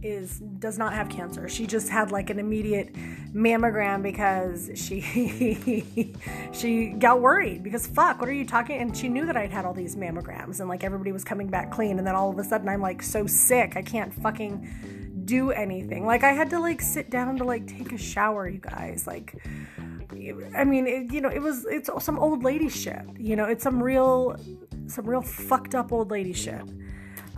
is 0.05 0.39
does 0.39 0.79
not 0.79 0.93
have 0.93 1.09
cancer. 1.09 1.49
She 1.49 1.67
just 1.67 1.89
had 1.89 2.13
like 2.13 2.31
an 2.31 2.39
immediate 2.39 2.93
mammogram 3.35 4.03
because 4.03 4.71
she 4.75 5.01
she 6.53 6.89
got 6.91 7.21
worried 7.21 7.63
because 7.63 7.87
fuck, 7.87 8.21
what 8.21 8.29
are 8.29 8.35
you 8.35 8.45
talking? 8.45 8.81
And 8.81 8.97
she 8.97 9.09
knew 9.09 9.25
that 9.27 9.37
I'd 9.37 9.51
had 9.51 9.65
all 9.65 9.73
these 9.73 9.97
mammograms 9.97 10.61
and 10.61 10.69
like 10.69 10.85
everybody 10.85 11.11
was 11.11 11.25
coming 11.25 11.49
back 11.49 11.73
clean, 11.73 11.99
and 11.99 12.07
then 12.07 12.15
all 12.15 12.31
of 12.31 12.39
a 12.39 12.45
sudden 12.45 12.69
I'm 12.69 12.83
like 12.83 13.03
so 13.03 13.27
sick 13.27 13.77
I 13.77 13.83
can't 13.83 14.13
fucking 14.13 15.23
do 15.25 15.51
anything. 15.51 16.05
Like 16.05 16.23
I 16.23 16.33
had 16.33 16.51
to 16.51 16.61
like 16.61 16.83
sit 16.83 17.11
down 17.11 17.39
to 17.39 17.45
like 17.45 17.67
take 17.67 17.93
a 17.93 17.99
shower, 17.99 18.47
you 18.47 18.59
guys. 18.59 19.07
Like 19.07 19.43
I 20.55 20.65
mean, 20.65 20.87
it, 20.87 21.13
you 21.13 21.21
know, 21.21 21.31
it 21.31 21.41
was 21.41 21.65
it's 21.65 21.89
some 22.05 22.19
old 22.19 22.45
lady 22.45 22.69
shit. 22.69 23.03
You 23.19 23.37
know, 23.37 23.47
it's 23.47 23.65
some 23.65 23.83
real 23.83 24.37
some 24.87 25.09
real 25.09 25.23
fucked 25.23 25.75
up 25.75 25.93
old 25.93 26.11
lady 26.11 26.35
shit. 26.35 26.63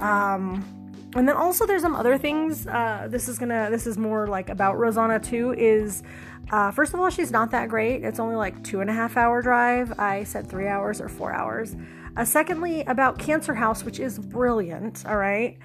Um 0.00 0.85
and 1.16 1.28
then 1.28 1.36
also 1.36 1.66
there's 1.66 1.82
some 1.82 1.96
other 1.96 2.18
things 2.18 2.66
uh, 2.66 3.06
this 3.10 3.28
is 3.28 3.38
gonna 3.38 3.68
this 3.70 3.86
is 3.86 3.96
more 3.96 4.26
like 4.26 4.48
about 4.48 4.78
rosanna 4.78 5.18
too 5.18 5.54
is 5.56 6.02
uh, 6.50 6.70
first 6.70 6.94
of 6.94 7.00
all 7.00 7.10
she's 7.10 7.32
not 7.32 7.50
that 7.50 7.68
great. 7.68 8.04
It's 8.04 8.20
only 8.20 8.36
like 8.36 8.62
two 8.62 8.80
and 8.80 8.88
a 8.88 8.92
half 8.92 9.16
hour 9.16 9.42
drive. 9.42 9.98
I 9.98 10.22
said 10.22 10.48
three 10.48 10.68
hours 10.68 11.00
or 11.00 11.08
four 11.08 11.32
hours. 11.32 11.74
Uh, 12.16 12.24
secondly 12.24 12.82
about 12.84 13.18
cancer 13.18 13.54
house 13.54 13.82
which 13.82 13.98
is 13.98 14.18
brilliant 14.18 15.04
all 15.06 15.16
right? 15.16 15.58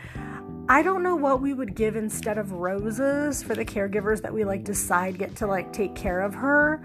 I 0.70 0.81
don't 0.84 1.03
know 1.03 1.15
what 1.15 1.41
we 1.41 1.53
would 1.53 1.75
give 1.75 1.96
instead 1.96 2.38
of 2.38 2.53
roses 2.53 3.43
for 3.43 3.55
the 3.55 3.65
caregivers 3.65 4.22
that 4.22 4.34
we 4.34 4.46
like 4.46 4.63
decide 4.63 5.17
get 5.17 5.36
to 5.38 5.48
like 5.48 5.74
take 5.74 5.96
care 5.96 6.22
of 6.22 6.34
her. 6.34 6.81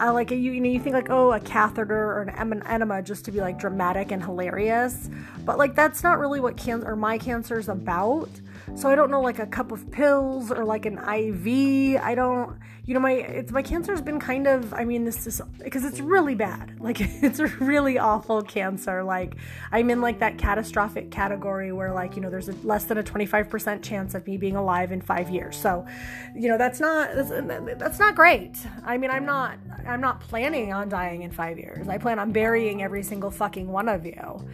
Uh, 0.00 0.12
like 0.12 0.30
you, 0.30 0.38
you 0.38 0.60
know, 0.60 0.68
you 0.70 0.80
think 0.80 0.94
like 0.94 1.10
oh 1.10 1.32
a 1.32 1.40
catheter 1.40 1.94
or 1.94 2.22
an 2.22 2.62
enema 2.66 3.02
just 3.02 3.24
to 3.26 3.32
be 3.32 3.40
like 3.40 3.58
dramatic 3.58 4.10
and 4.10 4.22
hilarious, 4.22 5.10
but 5.44 5.58
like 5.58 5.74
that's 5.74 6.02
not 6.02 6.18
really 6.18 6.40
what 6.40 6.56
cancer 6.56 6.88
or 6.88 6.96
my 6.96 7.18
cancer 7.18 7.58
is 7.58 7.68
about. 7.68 8.30
So 8.76 8.88
I 8.88 8.94
don't 8.94 9.10
know 9.10 9.20
like 9.20 9.38
a 9.38 9.46
cup 9.46 9.72
of 9.72 9.90
pills 9.90 10.50
or 10.50 10.64
like 10.64 10.86
an 10.86 10.98
IV. 10.98 12.00
I 12.02 12.14
don't, 12.14 12.58
you 12.86 12.94
know, 12.94 13.00
my 13.00 13.12
it's 13.12 13.52
my 13.52 13.62
cancer's 13.62 14.00
been 14.00 14.20
kind 14.20 14.46
of. 14.46 14.72
I 14.72 14.84
mean, 14.84 15.04
this 15.04 15.26
is 15.26 15.40
because 15.62 15.84
it's 15.84 16.00
really 16.00 16.34
bad. 16.34 16.76
Like 16.80 17.00
it's 17.00 17.38
a 17.38 17.46
really 17.46 17.98
awful 17.98 18.42
cancer. 18.42 19.04
Like 19.04 19.36
I'm 19.70 19.90
in 19.90 20.00
like 20.00 20.18
that 20.20 20.38
catastrophic 20.38 21.10
category 21.10 21.72
where 21.72 21.92
like 21.92 22.16
you 22.16 22.22
know 22.22 22.30
there's 22.30 22.48
a, 22.48 22.52
less 22.64 22.84
than 22.84 22.98
a 22.98 23.02
25% 23.02 23.82
chance 23.82 24.14
of 24.14 24.26
me 24.26 24.36
being 24.36 24.56
alive 24.56 24.90
in 24.90 25.00
five 25.00 25.30
years. 25.30 25.56
So, 25.56 25.86
you 26.34 26.48
know, 26.48 26.58
that's 26.58 26.80
not 26.80 27.14
that's, 27.14 27.30
that's 27.78 27.98
not 27.98 28.16
great. 28.16 28.56
I 28.84 28.96
mean, 28.96 29.10
I'm 29.10 29.26
not 29.26 29.58
I'm 29.90 30.00
not 30.00 30.20
planning 30.20 30.72
on 30.72 30.88
dying 30.88 31.22
in 31.22 31.30
five 31.30 31.58
years. 31.58 31.88
I 31.88 31.98
plan 31.98 32.18
on 32.18 32.32
burying 32.32 32.82
every 32.82 33.02
single 33.02 33.30
fucking 33.30 33.68
one 33.68 33.88
of 33.88 34.06
you 34.06 34.48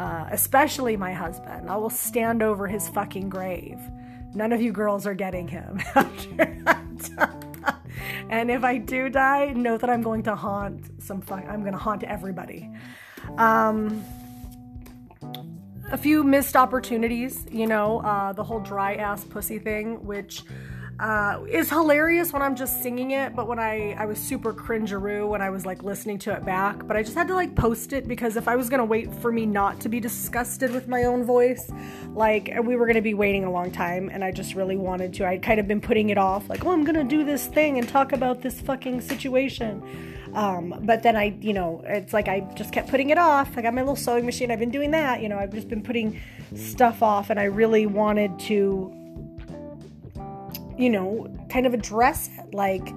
uh, 0.00 0.26
especially 0.30 0.96
my 0.96 1.12
husband. 1.12 1.68
I 1.68 1.76
will 1.76 1.90
stand 1.90 2.42
over 2.42 2.66
his 2.66 2.88
fucking 2.88 3.28
grave. 3.28 3.78
None 4.34 4.52
of 4.52 4.62
you 4.62 4.72
girls 4.72 5.06
are 5.06 5.14
getting 5.14 5.46
him 5.46 5.80
and 8.30 8.50
if 8.50 8.64
I 8.64 8.78
do 8.78 9.10
die, 9.10 9.52
know 9.52 9.76
that 9.76 9.90
I'm 9.90 10.02
going 10.02 10.22
to 10.22 10.34
haunt 10.34 11.02
some 11.02 11.20
fuck. 11.20 11.44
I'm 11.46 11.60
going 11.60 11.72
to 11.72 11.78
haunt 11.78 12.02
everybody. 12.04 12.70
Um, 13.36 14.02
a 15.90 15.98
few 15.98 16.24
missed 16.24 16.56
opportunities, 16.56 17.44
you 17.50 17.66
know, 17.66 18.00
uh, 18.00 18.32
the 18.32 18.44
whole 18.44 18.60
dry 18.60 18.94
ass 18.94 19.24
pussy 19.24 19.58
thing, 19.58 20.02
which 20.06 20.44
uh, 21.00 21.42
is 21.48 21.70
hilarious 21.70 22.30
when 22.30 22.42
I'm 22.42 22.54
just 22.54 22.82
singing 22.82 23.12
it, 23.12 23.34
but 23.34 23.48
when 23.48 23.58
I 23.58 23.92
I 23.98 24.04
was 24.04 24.18
super 24.18 24.52
cringeroo 24.52 25.30
when 25.30 25.40
I 25.40 25.48
was 25.48 25.64
like 25.64 25.82
listening 25.82 26.18
to 26.20 26.34
it 26.34 26.44
back. 26.44 26.86
But 26.86 26.94
I 26.94 27.02
just 27.02 27.16
had 27.16 27.26
to 27.28 27.34
like 27.34 27.54
post 27.54 27.94
it 27.94 28.06
because 28.06 28.36
if 28.36 28.46
I 28.46 28.54
was 28.54 28.68
gonna 28.68 28.84
wait 28.84 29.12
for 29.14 29.32
me 29.32 29.46
not 29.46 29.80
to 29.80 29.88
be 29.88 29.98
disgusted 29.98 30.72
with 30.72 30.88
my 30.88 31.04
own 31.04 31.24
voice, 31.24 31.70
like 32.12 32.54
we 32.62 32.76
were 32.76 32.86
gonna 32.86 33.00
be 33.00 33.14
waiting 33.14 33.44
a 33.44 33.50
long 33.50 33.70
time, 33.70 34.10
and 34.12 34.22
I 34.22 34.30
just 34.30 34.54
really 34.54 34.76
wanted 34.76 35.14
to. 35.14 35.26
I'd 35.26 35.42
kind 35.42 35.58
of 35.58 35.66
been 35.66 35.80
putting 35.80 36.10
it 36.10 36.18
off, 36.18 36.50
like, 36.50 36.66
oh, 36.66 36.70
I'm 36.70 36.84
gonna 36.84 37.02
do 37.02 37.24
this 37.24 37.46
thing 37.46 37.78
and 37.78 37.88
talk 37.88 38.12
about 38.12 38.42
this 38.42 38.60
fucking 38.60 39.00
situation. 39.00 39.82
Um, 40.34 40.74
but 40.82 41.02
then 41.02 41.16
I, 41.16 41.34
you 41.40 41.54
know, 41.54 41.82
it's 41.86 42.12
like 42.12 42.28
I 42.28 42.40
just 42.54 42.74
kept 42.74 42.90
putting 42.90 43.08
it 43.08 43.16
off. 43.16 43.56
I 43.56 43.62
got 43.62 43.72
my 43.72 43.80
little 43.80 43.96
sewing 43.96 44.26
machine. 44.26 44.50
I've 44.50 44.60
been 44.60 44.70
doing 44.70 44.90
that. 44.90 45.22
You 45.22 45.30
know, 45.30 45.38
I've 45.38 45.52
just 45.52 45.68
been 45.68 45.82
putting 45.82 46.20
stuff 46.54 47.02
off, 47.02 47.30
and 47.30 47.40
I 47.40 47.44
really 47.44 47.86
wanted 47.86 48.38
to 48.40 48.99
you 50.80 50.90
know, 50.90 51.28
kind 51.48 51.66
of 51.66 51.74
address 51.74 52.30
it. 52.38 52.54
Like, 52.54 52.88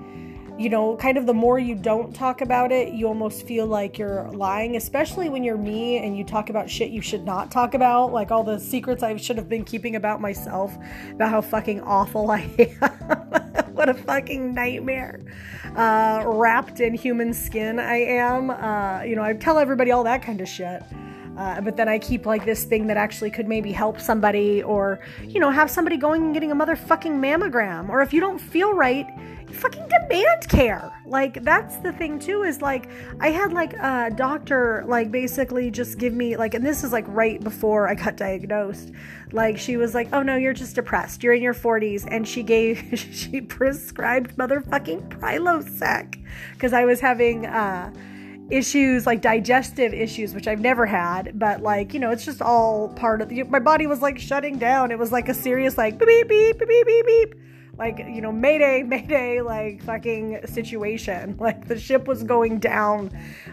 you 0.58 0.70
know, 0.70 0.96
kind 0.98 1.18
of 1.18 1.26
the 1.26 1.34
more 1.34 1.58
you 1.58 1.76
don't 1.76 2.14
talk 2.14 2.42
about 2.42 2.72
it, 2.72 2.94
you 2.94 3.08
almost 3.08 3.48
feel 3.48 3.66
like 3.66 3.98
you're 3.98 4.30
lying, 4.32 4.76
especially 4.76 5.28
when 5.28 5.44
you're 5.44 5.58
me 5.58 5.98
and 5.98 6.16
you 6.16 6.24
talk 6.24 6.50
about 6.50 6.70
shit 6.70 6.92
you 6.92 7.02
should 7.02 7.26
not 7.26 7.50
talk 7.50 7.74
about, 7.74 8.14
like 8.14 8.30
all 8.30 8.44
the 8.44 8.60
secrets 8.60 9.02
I 9.02 9.16
should 9.16 9.38
have 9.38 9.50
been 9.50 9.66
keeping 9.66 9.96
about 9.96 10.22
myself, 10.22 10.78
about 11.12 11.32
how 11.32 11.42
fucking 11.42 11.82
awful 11.82 12.30
I 12.32 12.42
am. 12.60 13.74
what 13.74 13.90
a 13.90 13.94
fucking 13.94 14.54
nightmare. 14.54 15.22
Uh, 15.76 16.24
wrapped 16.28 16.80
in 16.80 16.94
human 16.94 17.34
skin 17.34 17.80
I 17.80 17.96
am. 17.96 18.52
Uh, 18.52 19.02
you 19.04 19.16
know, 19.16 19.24
I 19.24 19.34
tell 19.34 19.58
everybody 19.58 19.92
all 19.92 20.04
that 20.04 20.22
kind 20.22 20.40
of 20.40 20.48
shit. 20.48 20.84
Uh, 21.38 21.62
but 21.62 21.76
then 21.76 21.90
I 21.90 21.98
keep 21.98 22.26
like 22.26 22.46
this 22.46 22.64
thing 22.64 22.88
that 22.88 22.98
actually 22.98 23.32
could 23.32 23.48
maybe 23.48 23.72
help 23.72 24.00
somebody 24.00 24.62
or, 24.62 25.00
you 25.28 25.40
know, 25.40 25.50
have 25.50 25.70
somebody 25.70 25.98
going 25.98 26.24
and 26.24 26.34
getting 26.34 26.52
a 26.52 26.56
motherfucking 26.56 27.12
mammogram. 27.12 27.90
Or 27.90 28.02
if 28.02 28.14
you 28.14 28.20
don't 28.20 28.40
feel 28.40 28.74
right, 28.74 29.08
fucking 29.54 29.88
demand 29.88 30.48
care. 30.50 30.92
Like, 31.06 31.44
that's 31.44 31.78
the 31.78 31.92
thing 31.94 32.20
too, 32.20 32.44
is 32.44 32.62
like, 32.62 32.88
I 33.20 33.30
had 33.30 33.54
like 33.54 33.74
a 33.74 34.12
doctor, 34.16 34.84
like, 34.88 35.12
basically 35.12 35.72
just 35.72 35.98
give 35.98 36.14
me, 36.14 36.38
like, 36.38 36.54
and 36.54 36.66
this 36.66 36.84
is 36.84 36.92
like 36.92 37.06
right 37.08 37.44
before 37.44 37.88
I 37.88 37.96
got 37.96 38.16
diagnosed. 38.16 38.92
Like, 39.32 39.58
she 39.58 39.78
was 39.78 39.96
like, 39.96 40.10
oh 40.14 40.22
no, 40.22 40.36
you're 40.36 40.54
just 40.54 40.76
depressed. 40.76 41.24
You're 41.24 41.34
in 41.34 41.42
your 41.42 41.56
40s. 41.56 42.08
And 42.10 42.28
she 42.28 42.44
gave, 42.44 42.84
she 43.12 43.42
prescribed 43.42 44.38
motherfucking 44.38 45.10
Prilosec 45.10 46.24
because 46.54 46.74
I 46.74 46.86
was 46.86 47.00
having, 47.00 47.46
uh, 47.46 47.92
issues 48.50 49.06
like 49.06 49.22
digestive 49.22 49.94
issues 49.94 50.36
which 50.36 50.48
i've 50.48 50.60
never 50.60 50.86
had 50.86 51.38
but 51.40 51.62
like 51.62 51.94
you 51.94 52.00
know 52.00 52.12
it's 52.12 52.26
just 52.26 52.42
all 52.42 52.90
part 52.90 53.22
of 53.22 53.30
the, 53.30 53.44
my 53.44 53.60
body 53.60 53.88
was 53.88 54.02
like 54.02 54.20
shutting 54.20 54.58
down. 54.58 54.92
It 54.92 55.00
was 55.00 55.12
like 55.12 55.30
a 55.30 55.34
serious 55.34 55.78
like 55.78 55.98
beep 55.98 56.28
beep 56.28 56.60
beep 56.60 56.68
beep 56.68 56.86
beep 56.86 57.06
beep 57.06 57.36
like 57.78 57.98
you 58.00 58.22
know 58.22 58.32
mayday 58.32 58.84
mayday 58.94 59.42
like 59.42 59.84
fucking 59.84 60.42
situation. 60.46 61.36
Like 61.44 61.68
the 61.68 61.80
ship 61.80 62.08
was 62.08 62.24
going 62.24 62.60
down 62.60 63.12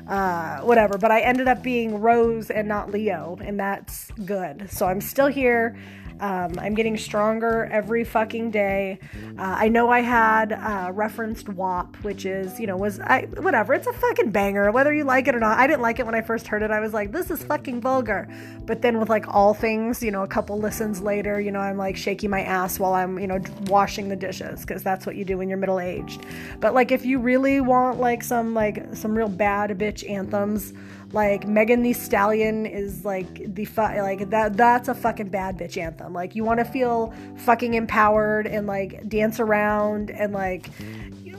uh 0.09 0.61
whatever 0.61 0.99
but 0.99 1.11
i 1.11 1.21
ended 1.21 1.49
up 1.49 1.63
being 1.63 2.01
rose 2.01 2.51
and 2.51 2.69
not 2.69 2.91
leo 2.91 3.39
and 3.43 3.59
that's 3.59 4.11
good. 4.25 4.71
So 4.71 4.87
i'm 4.87 5.01
still 5.01 5.29
here 5.29 5.77
um, 6.21 6.59
I'm 6.59 6.75
getting 6.75 6.97
stronger 6.97 7.69
every 7.73 8.05
fucking 8.05 8.51
day. 8.51 8.99
Uh, 9.39 9.57
I 9.59 9.69
know 9.69 9.89
I 9.89 10.01
had 10.01 10.53
uh, 10.53 10.93
referenced 10.93 11.49
WAP, 11.49 11.97
which 11.97 12.27
is, 12.27 12.61
you 12.61 12.67
know, 12.67 12.77
was 12.77 13.01
I 13.01 13.23
whatever. 13.39 13.73
It's 13.73 13.87
a 13.87 13.93
fucking 13.93 14.31
banger, 14.31 14.71
whether 14.71 14.93
you 14.93 15.05
like 15.05 15.29
it 15.29 15.35
or 15.35 15.41
not. 15.41 15.59
I 15.59 15.67
didn't 15.67 15.83
like 15.83 15.99
it 15.99 16.05
when 16.07 16.15
I 16.15 16.21
first 16.21 16.47
heard 16.47 16.63
it. 16.63 16.71
I 16.71 16.81
was 16.81 16.93
like, 16.93 17.11
this 17.11 17.31
is 17.31 17.43
fucking 17.45 17.81
vulgar. 17.81 18.29
But 18.67 18.83
then 18.83 19.01
with 19.01 19.09
like 19.09 19.27
all 19.29 19.55
things, 19.55 20.03
you 20.03 20.11
know, 20.11 20.23
a 20.23 20.29
couple 20.29 20.59
listens 20.59 21.01
later, 21.01 21.41
you 21.41 21.51
know, 21.51 21.61
I'm 21.61 21.79
like 21.79 21.97
shaking 21.97 22.31
my 22.31 22.43
ass 22.43 22.79
while 22.79 22.93
I'm, 22.93 23.19
you 23.19 23.27
know, 23.27 23.41
washing 23.67 24.09
the 24.09 24.17
dishes 24.17 24.61
because 24.61 24.83
that's 24.83 25.07
what 25.07 25.17
you 25.17 25.25
do 25.25 25.39
when 25.39 25.49
you're 25.49 25.59
middle 25.59 25.81
aged. 25.81 26.27
But 26.61 26.75
like, 26.75 26.93
if 26.93 27.05
you 27.05 27.19
really 27.19 27.61
want 27.61 27.99
like 27.99 28.23
some 28.23 28.53
like 28.53 28.85
some 28.95 29.17
real 29.17 29.29
bad 29.29 29.71
bitch 29.79 30.09
anthems 30.09 30.75
like 31.13 31.47
Megan 31.47 31.83
Thee 31.83 31.93
Stallion 31.93 32.67
is 32.67 33.05
like 33.05 33.55
the 33.55 33.65
fu- 33.65 33.81
like 33.81 34.31
that 34.31 34.57
that's 34.57 34.89
a 34.89 34.95
fucking 34.95 35.29
bad 35.29 35.59
bitch 35.59 35.77
anthem. 35.77 36.13
Like 36.13 36.35
you 36.35 36.45
want 36.45 36.59
to 36.61 36.65
feel 36.65 37.13
fucking 37.37 37.75
empowered 37.75 38.47
and 38.47 38.67
like 38.67 39.09
dance 39.09 39.41
around 39.41 40.11
and 40.11 40.33
like 40.33 40.71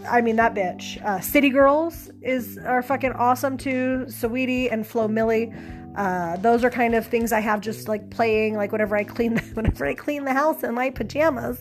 I 0.09 0.21
mean 0.21 0.35
that 0.37 0.53
bitch. 0.53 1.03
Uh, 1.03 1.19
City 1.19 1.49
Girls 1.49 2.09
is 2.21 2.57
are 2.57 2.81
fucking 2.81 3.13
awesome 3.13 3.57
too. 3.57 4.05
Saweetie 4.07 4.71
and 4.71 4.85
Flo 4.85 5.07
Milli. 5.07 5.55
Uh, 5.95 6.37
those 6.37 6.63
are 6.63 6.69
kind 6.69 6.95
of 6.95 7.05
things 7.05 7.31
I 7.31 7.39
have 7.39 7.61
just 7.61 7.87
like 7.87 8.09
playing, 8.09 8.55
like 8.55 8.71
whenever 8.71 8.95
I 8.95 9.03
clean, 9.03 9.37
whenever 9.53 9.85
I 9.85 9.93
clean 9.93 10.25
the 10.25 10.33
house 10.33 10.63
in 10.63 10.73
my 10.73 10.89
pajamas. 10.89 11.59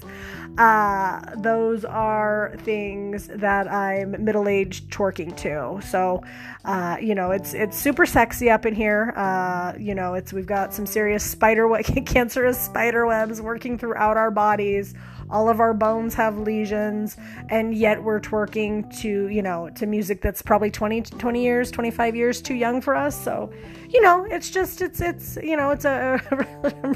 Uh, 0.58 1.20
those 1.36 1.84
are 1.84 2.54
things 2.58 3.28
that 3.28 3.70
I'm 3.70 4.24
middle 4.24 4.48
aged 4.48 4.90
twerking 4.90 5.36
to. 5.38 5.80
So, 5.86 6.22
uh, 6.64 6.96
you 7.00 7.14
know, 7.14 7.30
it's 7.30 7.54
it's 7.54 7.78
super 7.78 8.04
sexy 8.04 8.50
up 8.50 8.66
in 8.66 8.74
here. 8.74 9.12
Uh, 9.16 9.74
you 9.78 9.94
know, 9.94 10.14
it's 10.14 10.32
we've 10.32 10.46
got 10.46 10.74
some 10.74 10.86
serious 10.86 11.24
spider 11.24 11.68
cancerous 12.06 12.60
spider 12.60 13.06
webs 13.06 13.40
working 13.40 13.78
throughout 13.78 14.16
our 14.16 14.30
bodies 14.30 14.94
all 15.30 15.48
of 15.48 15.60
our 15.60 15.72
bones 15.72 16.14
have 16.14 16.38
lesions 16.38 17.16
and 17.48 17.74
yet 17.74 18.02
we're 18.02 18.20
twerking 18.20 18.94
to 19.00 19.28
you 19.28 19.42
know 19.42 19.70
to 19.70 19.86
music 19.86 20.20
that's 20.20 20.42
probably 20.42 20.70
20 20.70 21.02
20 21.02 21.42
years 21.42 21.70
25 21.70 22.16
years 22.16 22.42
too 22.42 22.54
young 22.54 22.80
for 22.80 22.94
us. 22.94 23.22
So 23.22 23.52
you 23.88 24.00
know 24.00 24.24
it's 24.24 24.50
just 24.50 24.82
it's 24.82 25.00
it's 25.00 25.36
you 25.42 25.56
know 25.56 25.70
it's 25.70 25.84
a 25.84 26.20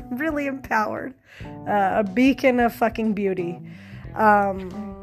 really 0.10 0.46
empowered 0.46 1.14
uh, 1.68 2.02
a 2.02 2.04
beacon 2.04 2.60
of 2.60 2.74
fucking 2.74 3.14
beauty. 3.14 3.60
Um 4.14 4.94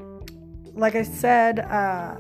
like 0.73 0.95
i 0.95 1.03
said 1.03 1.59
uh 1.59 2.15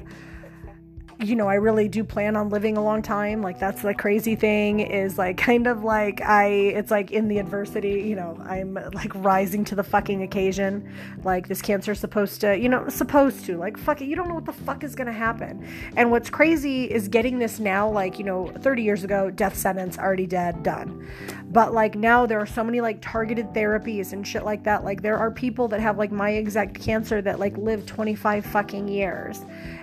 you 1.21 1.35
know, 1.35 1.47
I 1.47 1.55
really 1.55 1.87
do 1.87 2.03
plan 2.03 2.35
on 2.35 2.49
living 2.49 2.77
a 2.77 2.83
long 2.83 3.01
time. 3.01 3.41
Like 3.41 3.59
that's 3.59 3.81
the 3.83 3.93
crazy 3.93 4.35
thing 4.35 4.79
is 4.79 5.17
like 5.17 5.37
kind 5.51 5.67
of 5.67 5.83
like 5.83 6.21
I 6.21 6.47
it's 6.47 6.91
like 6.91 7.11
in 7.11 7.27
the 7.27 7.37
adversity, 7.37 8.01
you 8.01 8.15
know, 8.15 8.37
I'm 8.43 8.73
like 8.73 9.13
rising 9.15 9.63
to 9.65 9.75
the 9.75 9.83
fucking 9.83 10.23
occasion. 10.23 10.91
Like 11.23 11.47
this 11.47 11.61
cancer's 11.61 11.99
supposed 11.99 12.41
to, 12.41 12.57
you 12.57 12.69
know, 12.69 12.89
supposed 12.89 13.45
to. 13.45 13.57
Like 13.57 13.77
fuck 13.77 14.01
it, 14.01 14.05
you 14.05 14.15
don't 14.15 14.27
know 14.27 14.35
what 14.35 14.45
the 14.45 14.53
fuck 14.53 14.83
is 14.83 14.95
going 14.95 15.07
to 15.07 15.13
happen. 15.13 15.67
And 15.95 16.09
what's 16.09 16.29
crazy 16.29 16.85
is 16.85 17.07
getting 17.07 17.37
this 17.37 17.59
now 17.59 17.89
like, 17.89 18.17
you 18.17 18.25
know, 18.25 18.47
30 18.47 18.81
years 18.81 19.03
ago, 19.03 19.29
death 19.29 19.55
sentence 19.55 19.97
already 19.97 20.25
dead, 20.25 20.63
done. 20.63 21.07
But 21.51 21.73
like 21.73 21.95
now 21.95 22.25
there 22.25 22.39
are 22.39 22.45
so 22.45 22.63
many 22.63 22.81
like 22.81 22.99
targeted 23.01 23.53
therapies 23.53 24.13
and 24.13 24.25
shit 24.25 24.43
like 24.43 24.63
that. 24.63 24.83
Like 24.83 25.01
there 25.01 25.17
are 25.17 25.29
people 25.29 25.67
that 25.67 25.79
have 25.81 25.97
like 25.97 26.11
my 26.11 26.31
exact 26.31 26.79
cancer 26.81 27.21
that 27.21 27.39
like 27.39 27.57
live 27.57 27.85
25 27.85 28.45
fucking 28.45 28.87
years. 28.87 29.41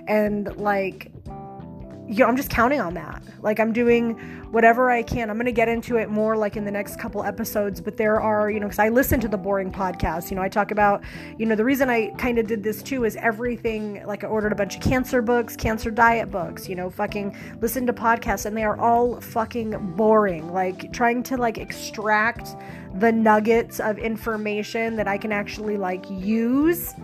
And 0.09 0.57
like 0.57 1.13
you 2.09 2.21
know, 2.21 2.27
I'm 2.27 2.37
just 2.37 2.49
counting 2.49 2.81
on 2.81 2.95
that. 2.95 3.23
Like 3.43 3.61
I'm 3.61 3.73
doing 3.73 4.19
whatever 4.51 4.91
I 4.91 5.03
can. 5.03 5.29
I'm 5.29 5.37
going 5.37 5.45
to 5.45 5.53
get 5.53 5.69
into 5.69 5.97
it 5.97 6.09
more 6.09 6.39
like 6.39 6.57
in 6.57 6.65
the 6.65 6.71
next 6.71 6.99
couple 6.99 7.23
episodes, 7.23 7.83
but 7.83 7.99
there 7.99 8.19
are, 8.19 8.51
you 8.51 8.61
know, 8.61 8.67
cuz 8.67 8.79
I 8.79 8.89
listen 8.89 9.21
to 9.21 9.29
the 9.29 9.37
boring 9.37 9.71
podcast. 9.71 10.31
You 10.31 10.37
know, 10.37 10.43
I 10.43 10.49
talk 10.49 10.71
about, 10.71 11.05
you 11.37 11.45
know, 11.45 11.55
the 11.55 11.65
reason 11.65 11.91
I 11.91 12.07
kind 12.17 12.39
of 12.39 12.47
did 12.47 12.63
this 12.63 12.83
too 12.83 13.05
is 13.05 13.17
everything 13.17 14.03
like 14.07 14.25
I 14.25 14.27
ordered 14.29 14.53
a 14.53 14.55
bunch 14.55 14.77
of 14.77 14.81
cancer 14.83 15.21
books, 15.21 15.55
cancer 15.55 15.91
diet 15.91 16.31
books, 16.31 16.67
you 16.67 16.77
know, 16.77 16.89
fucking 16.89 17.37
listen 17.61 17.87
to 17.87 17.93
podcasts 17.93 18.47
and 18.47 18.57
they 18.57 18.65
are 18.65 18.79
all 18.79 19.21
fucking 19.21 19.95
boring. 19.95 20.51
Like 20.51 20.91
trying 20.95 21.23
to 21.25 21.37
like 21.37 21.59
extract 21.59 22.57
the 23.01 23.13
nuggets 23.13 23.81
of 23.81 23.99
information 23.99 24.97
that 24.97 25.07
I 25.07 25.19
can 25.19 25.31
actually 25.31 25.77
like 25.77 26.09
use 26.09 26.95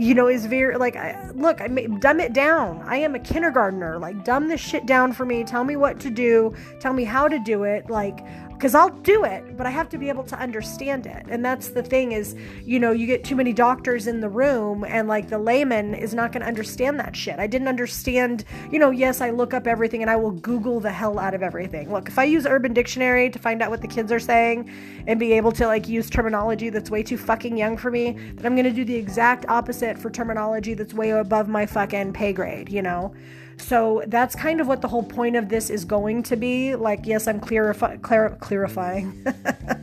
you 0.00 0.14
know, 0.14 0.28
is 0.28 0.46
very 0.46 0.78
like, 0.78 0.96
I, 0.96 1.30
look, 1.34 1.60
I 1.60 1.66
may, 1.66 1.86
dumb 1.86 2.20
it 2.20 2.32
down. 2.32 2.80
I 2.86 2.96
am 2.96 3.14
a 3.14 3.18
kindergartner. 3.18 3.98
Like, 3.98 4.24
dumb 4.24 4.48
this 4.48 4.58
shit 4.58 4.86
down 4.86 5.12
for 5.12 5.26
me. 5.26 5.44
Tell 5.44 5.62
me 5.62 5.76
what 5.76 6.00
to 6.00 6.08
do. 6.08 6.54
Tell 6.78 6.94
me 6.94 7.04
how 7.04 7.28
to 7.28 7.38
do 7.38 7.64
it. 7.64 7.90
Like, 7.90 8.24
because 8.60 8.74
I'll 8.74 8.90
do 8.90 9.24
it, 9.24 9.56
but 9.56 9.66
I 9.66 9.70
have 9.70 9.88
to 9.88 9.96
be 9.96 10.10
able 10.10 10.24
to 10.24 10.38
understand 10.38 11.06
it. 11.06 11.24
And 11.30 11.42
that's 11.42 11.68
the 11.68 11.82
thing 11.82 12.12
is, 12.12 12.36
you 12.62 12.78
know, 12.78 12.92
you 12.92 13.06
get 13.06 13.24
too 13.24 13.34
many 13.34 13.54
doctors 13.54 14.06
in 14.06 14.20
the 14.20 14.28
room 14.28 14.84
and 14.84 15.08
like 15.08 15.30
the 15.30 15.38
layman 15.38 15.94
is 15.94 16.12
not 16.12 16.30
going 16.30 16.42
to 16.42 16.46
understand 16.46 17.00
that 17.00 17.16
shit. 17.16 17.38
I 17.38 17.46
didn't 17.46 17.68
understand, 17.68 18.44
you 18.70 18.78
know, 18.78 18.90
yes, 18.90 19.22
I 19.22 19.30
look 19.30 19.54
up 19.54 19.66
everything 19.66 20.02
and 20.02 20.10
I 20.10 20.16
will 20.16 20.32
Google 20.32 20.78
the 20.78 20.92
hell 20.92 21.18
out 21.18 21.32
of 21.32 21.42
everything. 21.42 21.90
Look, 21.90 22.08
if 22.08 22.18
I 22.18 22.24
use 22.24 22.44
Urban 22.44 22.74
Dictionary 22.74 23.30
to 23.30 23.38
find 23.38 23.62
out 23.62 23.70
what 23.70 23.80
the 23.80 23.88
kids 23.88 24.12
are 24.12 24.20
saying 24.20 24.70
and 25.06 25.18
be 25.18 25.32
able 25.32 25.52
to 25.52 25.66
like 25.66 25.88
use 25.88 26.10
terminology 26.10 26.68
that's 26.68 26.90
way 26.90 27.02
too 27.02 27.16
fucking 27.16 27.56
young 27.56 27.78
for 27.78 27.90
me, 27.90 28.12
then 28.34 28.44
I'm 28.44 28.54
going 28.54 28.66
to 28.66 28.72
do 28.72 28.84
the 28.84 28.94
exact 28.94 29.46
opposite 29.48 29.98
for 29.98 30.10
terminology 30.10 30.74
that's 30.74 30.92
way 30.92 31.12
above 31.12 31.48
my 31.48 31.64
fucking 31.64 32.12
pay 32.12 32.34
grade, 32.34 32.68
you 32.68 32.82
know? 32.82 33.14
So 33.60 34.02
that's 34.06 34.34
kind 34.34 34.60
of 34.60 34.66
what 34.66 34.80
the 34.80 34.88
whole 34.88 35.02
point 35.02 35.36
of 35.36 35.48
this 35.48 35.70
is 35.70 35.84
going 35.84 36.22
to 36.24 36.36
be. 36.36 36.74
Like, 36.74 37.06
yes, 37.06 37.28
I'm 37.28 37.40
clarifi- 37.40 38.02
clar- 38.02 38.36
clarifying. 38.40 39.24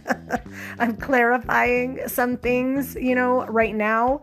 I'm 0.79 0.97
clarifying 0.97 2.01
some 2.07 2.37
things, 2.37 2.95
you 2.95 3.15
know, 3.15 3.45
right 3.45 3.75
now. 3.75 4.21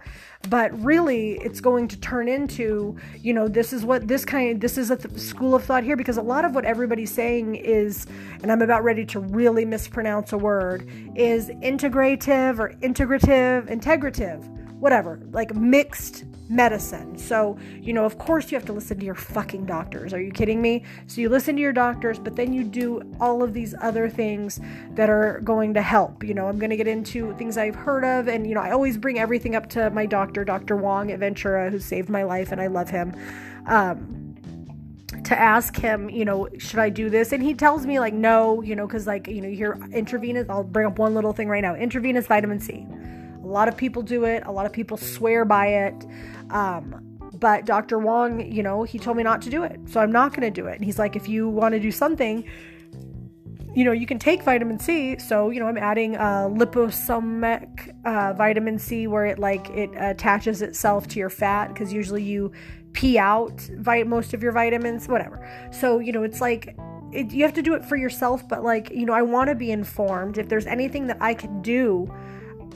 But 0.50 0.78
really, 0.84 1.32
it's 1.38 1.60
going 1.60 1.88
to 1.88 1.96
turn 1.98 2.28
into, 2.28 2.98
you 3.18 3.32
know, 3.32 3.48
this 3.48 3.72
is 3.72 3.82
what 3.82 4.06
this 4.06 4.26
kind, 4.26 4.60
this 4.60 4.76
is 4.76 4.90
a 4.90 4.96
th- 4.96 5.16
school 5.18 5.54
of 5.54 5.64
thought 5.64 5.84
here 5.84 5.96
because 5.96 6.18
a 6.18 6.22
lot 6.22 6.44
of 6.44 6.54
what 6.54 6.66
everybody's 6.66 7.12
saying 7.12 7.54
is, 7.54 8.06
and 8.42 8.52
I'm 8.52 8.60
about 8.60 8.84
ready 8.84 9.06
to 9.06 9.20
really 9.20 9.64
mispronounce 9.64 10.34
a 10.34 10.38
word, 10.38 10.86
is 11.16 11.48
integrative 11.48 12.58
or 12.58 12.74
integrative, 12.82 13.70
integrative, 13.70 14.46
whatever, 14.72 15.18
like 15.32 15.54
mixed 15.54 16.24
medicine. 16.48 17.16
So, 17.16 17.56
you 17.80 17.92
know, 17.92 18.04
of 18.04 18.18
course 18.18 18.50
you 18.50 18.58
have 18.58 18.66
to 18.66 18.72
listen 18.72 18.98
to 18.98 19.04
your 19.04 19.14
fucking 19.14 19.66
doctors. 19.66 20.12
Are 20.12 20.20
you 20.20 20.30
kidding 20.30 20.60
me? 20.60 20.84
So 21.06 21.20
you 21.20 21.28
listen 21.28 21.56
to 21.56 21.62
your 21.62 21.72
doctors, 21.72 22.18
but 22.18 22.36
then 22.36 22.52
you 22.52 22.64
do 22.64 23.02
all 23.20 23.42
of 23.42 23.54
these 23.54 23.74
other 23.80 24.08
things 24.08 24.60
that 24.90 25.08
are 25.08 25.40
going 25.40 25.74
to 25.74 25.82
help. 25.82 26.22
You 26.22 26.34
know, 26.34 26.48
I'm 26.48 26.58
going 26.58 26.70
to 26.70 26.76
get 26.76 26.88
into 26.88 27.34
things 27.34 27.56
I've 27.56 27.74
heard 27.74 28.04
of 28.04 28.28
and 28.28 28.46
you 28.46 28.54
know, 28.54 28.60
I 28.60 28.72
always 28.72 28.96
bring 28.98 29.18
everything 29.18 29.56
up 29.56 29.68
to 29.70 29.90
my 29.90 30.06
doctor, 30.06 30.44
Dr. 30.44 30.76
Wong 30.76 31.10
at 31.10 31.18
Ventura, 31.18 31.70
who 31.70 31.78
saved 31.78 32.08
my 32.08 32.22
life 32.22 32.52
and 32.52 32.60
I 32.60 32.66
love 32.66 32.90
him. 32.90 33.14
Um 33.66 34.20
to 35.24 35.38
ask 35.40 35.76
him, 35.76 36.10
you 36.10 36.24
know, 36.24 36.48
should 36.58 36.78
I 36.80 36.90
do 36.90 37.08
this? 37.08 37.32
And 37.32 37.42
he 37.42 37.54
tells 37.54 37.86
me 37.86 37.98
like 37.98 38.12
no, 38.12 38.60
you 38.62 38.74
know, 38.76 38.86
cuz 38.86 39.06
like, 39.06 39.26
you 39.26 39.40
know, 39.40 39.48
you 39.48 39.56
hear 39.56 39.78
intravenous, 39.92 40.46
I'll 40.50 40.64
bring 40.64 40.86
up 40.86 40.98
one 40.98 41.14
little 41.14 41.32
thing 41.32 41.48
right 41.48 41.62
now. 41.62 41.74
Intravenous 41.74 42.26
vitamin 42.26 42.60
C. 42.60 42.86
A 43.42 43.46
lot 43.46 43.68
of 43.68 43.76
people 43.76 44.02
do 44.02 44.24
it. 44.24 44.42
A 44.46 44.50
lot 44.50 44.64
of 44.64 44.72
people 44.72 44.96
swear 44.96 45.44
by 45.44 45.66
it. 45.66 46.06
Um, 46.54 47.18
but 47.40 47.66
Dr. 47.66 47.98
Wong, 47.98 48.50
you 48.50 48.62
know, 48.62 48.84
he 48.84 48.98
told 48.98 49.16
me 49.16 49.22
not 49.22 49.42
to 49.42 49.50
do 49.50 49.64
it. 49.64 49.78
So 49.86 50.00
I'm 50.00 50.12
not 50.12 50.30
going 50.30 50.42
to 50.42 50.50
do 50.50 50.66
it. 50.66 50.76
And 50.76 50.84
he's 50.84 50.98
like, 50.98 51.16
if 51.16 51.28
you 51.28 51.48
want 51.48 51.74
to 51.74 51.80
do 51.80 51.90
something, 51.90 52.44
you 53.74 53.84
know, 53.84 53.90
you 53.92 54.06
can 54.06 54.20
take 54.20 54.42
vitamin 54.42 54.78
C. 54.78 55.18
So, 55.18 55.50
you 55.50 55.58
know, 55.58 55.66
I'm 55.66 55.76
adding 55.76 56.16
uh, 56.16 56.48
liposomic 56.48 57.94
uh, 58.04 58.32
vitamin 58.34 58.78
C 58.78 59.08
where 59.08 59.26
it 59.26 59.40
like 59.40 59.68
it 59.70 59.90
attaches 59.96 60.62
itself 60.62 61.08
to 61.08 61.18
your 61.18 61.28
fat 61.28 61.68
because 61.68 61.92
usually 61.92 62.22
you 62.22 62.52
pee 62.92 63.18
out 63.18 63.68
most 64.06 64.32
of 64.32 64.42
your 64.42 64.52
vitamins, 64.52 65.08
whatever. 65.08 65.68
So, 65.72 65.98
you 65.98 66.12
know, 66.12 66.22
it's 66.22 66.40
like 66.40 66.76
it, 67.10 67.32
you 67.32 67.42
have 67.42 67.54
to 67.54 67.62
do 67.62 67.74
it 67.74 67.84
for 67.84 67.96
yourself, 67.96 68.48
but 68.48 68.62
like, 68.62 68.90
you 68.90 69.06
know, 69.06 69.12
I 69.12 69.22
want 69.22 69.48
to 69.48 69.56
be 69.56 69.72
informed. 69.72 70.38
If 70.38 70.48
there's 70.48 70.66
anything 70.66 71.08
that 71.08 71.18
I 71.20 71.34
can 71.34 71.60
do 71.62 72.12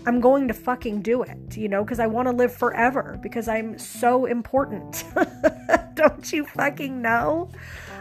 I'm 0.08 0.20
going 0.20 0.48
to 0.48 0.54
fucking 0.54 1.02
do 1.02 1.22
it, 1.22 1.54
you 1.54 1.68
know, 1.68 1.84
because 1.84 2.00
I 2.00 2.06
want 2.06 2.28
to 2.28 2.32
live 2.32 2.50
forever 2.50 3.18
because 3.22 3.46
I'm 3.46 3.78
so 3.78 4.24
important. 4.24 5.04
don't 5.94 6.32
you 6.32 6.46
fucking 6.46 7.02
know? 7.02 7.50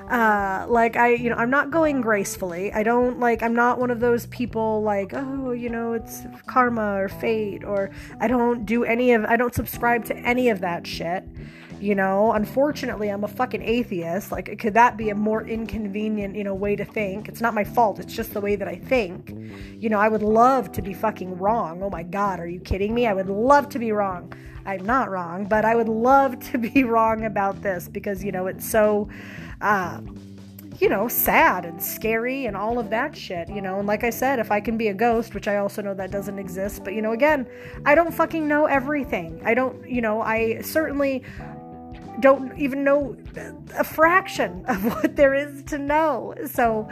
Uh, 0.10 0.66
like 0.70 0.96
I, 0.96 1.16
you 1.16 1.30
know, 1.30 1.36
I'm 1.36 1.50
not 1.50 1.70
going 1.70 2.00
gracefully. 2.00 2.72
I 2.72 2.84
don't 2.84 3.20
like, 3.20 3.44
I'm 3.44 3.54
not 3.54 3.78
one 3.78 3.92
of 3.92 4.00
those 4.00 4.26
people 4.28 4.82
like, 4.84 5.12
oh, 5.14 5.52
you 5.52 5.70
know, 5.70 5.92
it's 5.92 6.22
karma 6.46 6.94
or 6.94 7.10
fate, 7.10 7.66
or 7.66 7.92
I 8.22 8.30
don't 8.30 8.66
do 8.66 8.86
any 8.86 9.12
of, 9.12 9.26
I 9.26 9.36
don't 9.36 9.54
subscribe 9.54 10.06
to 10.06 10.16
any 10.16 10.48
of 10.48 10.62
that 10.62 10.88
shit. 10.88 11.26
You 11.80 11.94
know, 11.94 12.32
unfortunately, 12.32 13.10
I'm 13.10 13.24
a 13.24 13.28
fucking 13.28 13.62
atheist. 13.62 14.32
Like, 14.32 14.58
could 14.58 14.74
that 14.74 14.98
be 14.98 15.10
a 15.10 15.16
more 15.16 15.46
inconvenient, 15.46 16.36
you 16.36 16.44
know, 16.44 16.56
way 16.56 16.76
to 16.76 16.84
think? 16.84 17.28
It's 17.28 17.42
not 17.42 17.54
my 17.54 17.64
fault. 17.64 18.00
It's 18.00 18.14
just 18.14 18.34
the 18.34 18.42
way 18.42 18.56
that 18.56 18.68
I 18.68 18.76
think. 18.76 19.30
You 19.80 19.90
know, 19.90 20.00
I 20.00 20.08
would 20.08 20.24
love 20.24 20.72
to 20.74 20.82
be 20.82 20.94
fucking 20.94 21.38
wrong. 21.38 21.84
Oh 21.84 21.90
my 21.90 22.02
God, 22.02 22.40
are 22.40 22.48
you 22.48 22.60
kidding 22.60 22.96
me? 22.96 23.06
I 23.06 23.14
would 23.14 23.30
love 23.30 23.70
to 23.70 23.80
be 23.80 23.92
wrong. 23.92 24.34
I'm 24.66 24.86
not 24.86 25.10
wrong, 25.12 25.46
but 25.46 25.66
I 25.66 25.76
would 25.76 25.88
love 25.88 26.40
to 26.52 26.58
be 26.58 26.84
wrong 26.86 27.26
about 27.26 27.62
this 27.62 27.88
because, 27.88 28.24
you 28.24 28.32
know, 28.32 28.48
it's 28.48 28.68
so, 28.68 29.08
uh, 29.62 30.02
you 30.80 30.90
know, 30.90 31.08
sad 31.08 31.66
and 31.66 31.82
scary 31.82 32.46
and 32.46 32.56
all 32.56 32.78
of 32.78 32.90
that 32.90 33.16
shit, 33.16 33.50
you 33.50 33.62
know. 33.62 33.80
And 33.80 33.88
like 33.88 34.04
I 34.04 34.10
said, 34.10 34.40
if 34.40 34.52
I 34.52 34.60
can 34.60 34.78
be 34.78 34.90
a 34.90 34.94
ghost, 34.94 35.34
which 35.34 35.48
I 35.48 35.58
also 35.58 35.82
know 35.82 35.94
that 35.94 36.12
doesn't 36.12 36.38
exist, 36.38 36.84
but 36.84 36.94
you 36.94 37.02
know, 37.02 37.14
again, 37.14 37.48
I 37.86 37.96
don't 37.96 38.14
fucking 38.14 38.48
know 38.48 38.66
everything. 38.66 39.42
I 39.44 39.54
don't, 39.54 39.88
you 39.90 40.02
know, 40.02 40.22
I 40.22 40.62
certainly 40.62 41.24
don't 42.20 42.58
even 42.58 42.84
know 42.84 43.16
a 43.78 43.84
fraction 43.84 44.66
of 44.68 44.84
what 44.86 45.16
there 45.16 45.34
is 45.34 45.64
to 45.66 45.78
know. 45.78 46.34
So, 46.46 46.90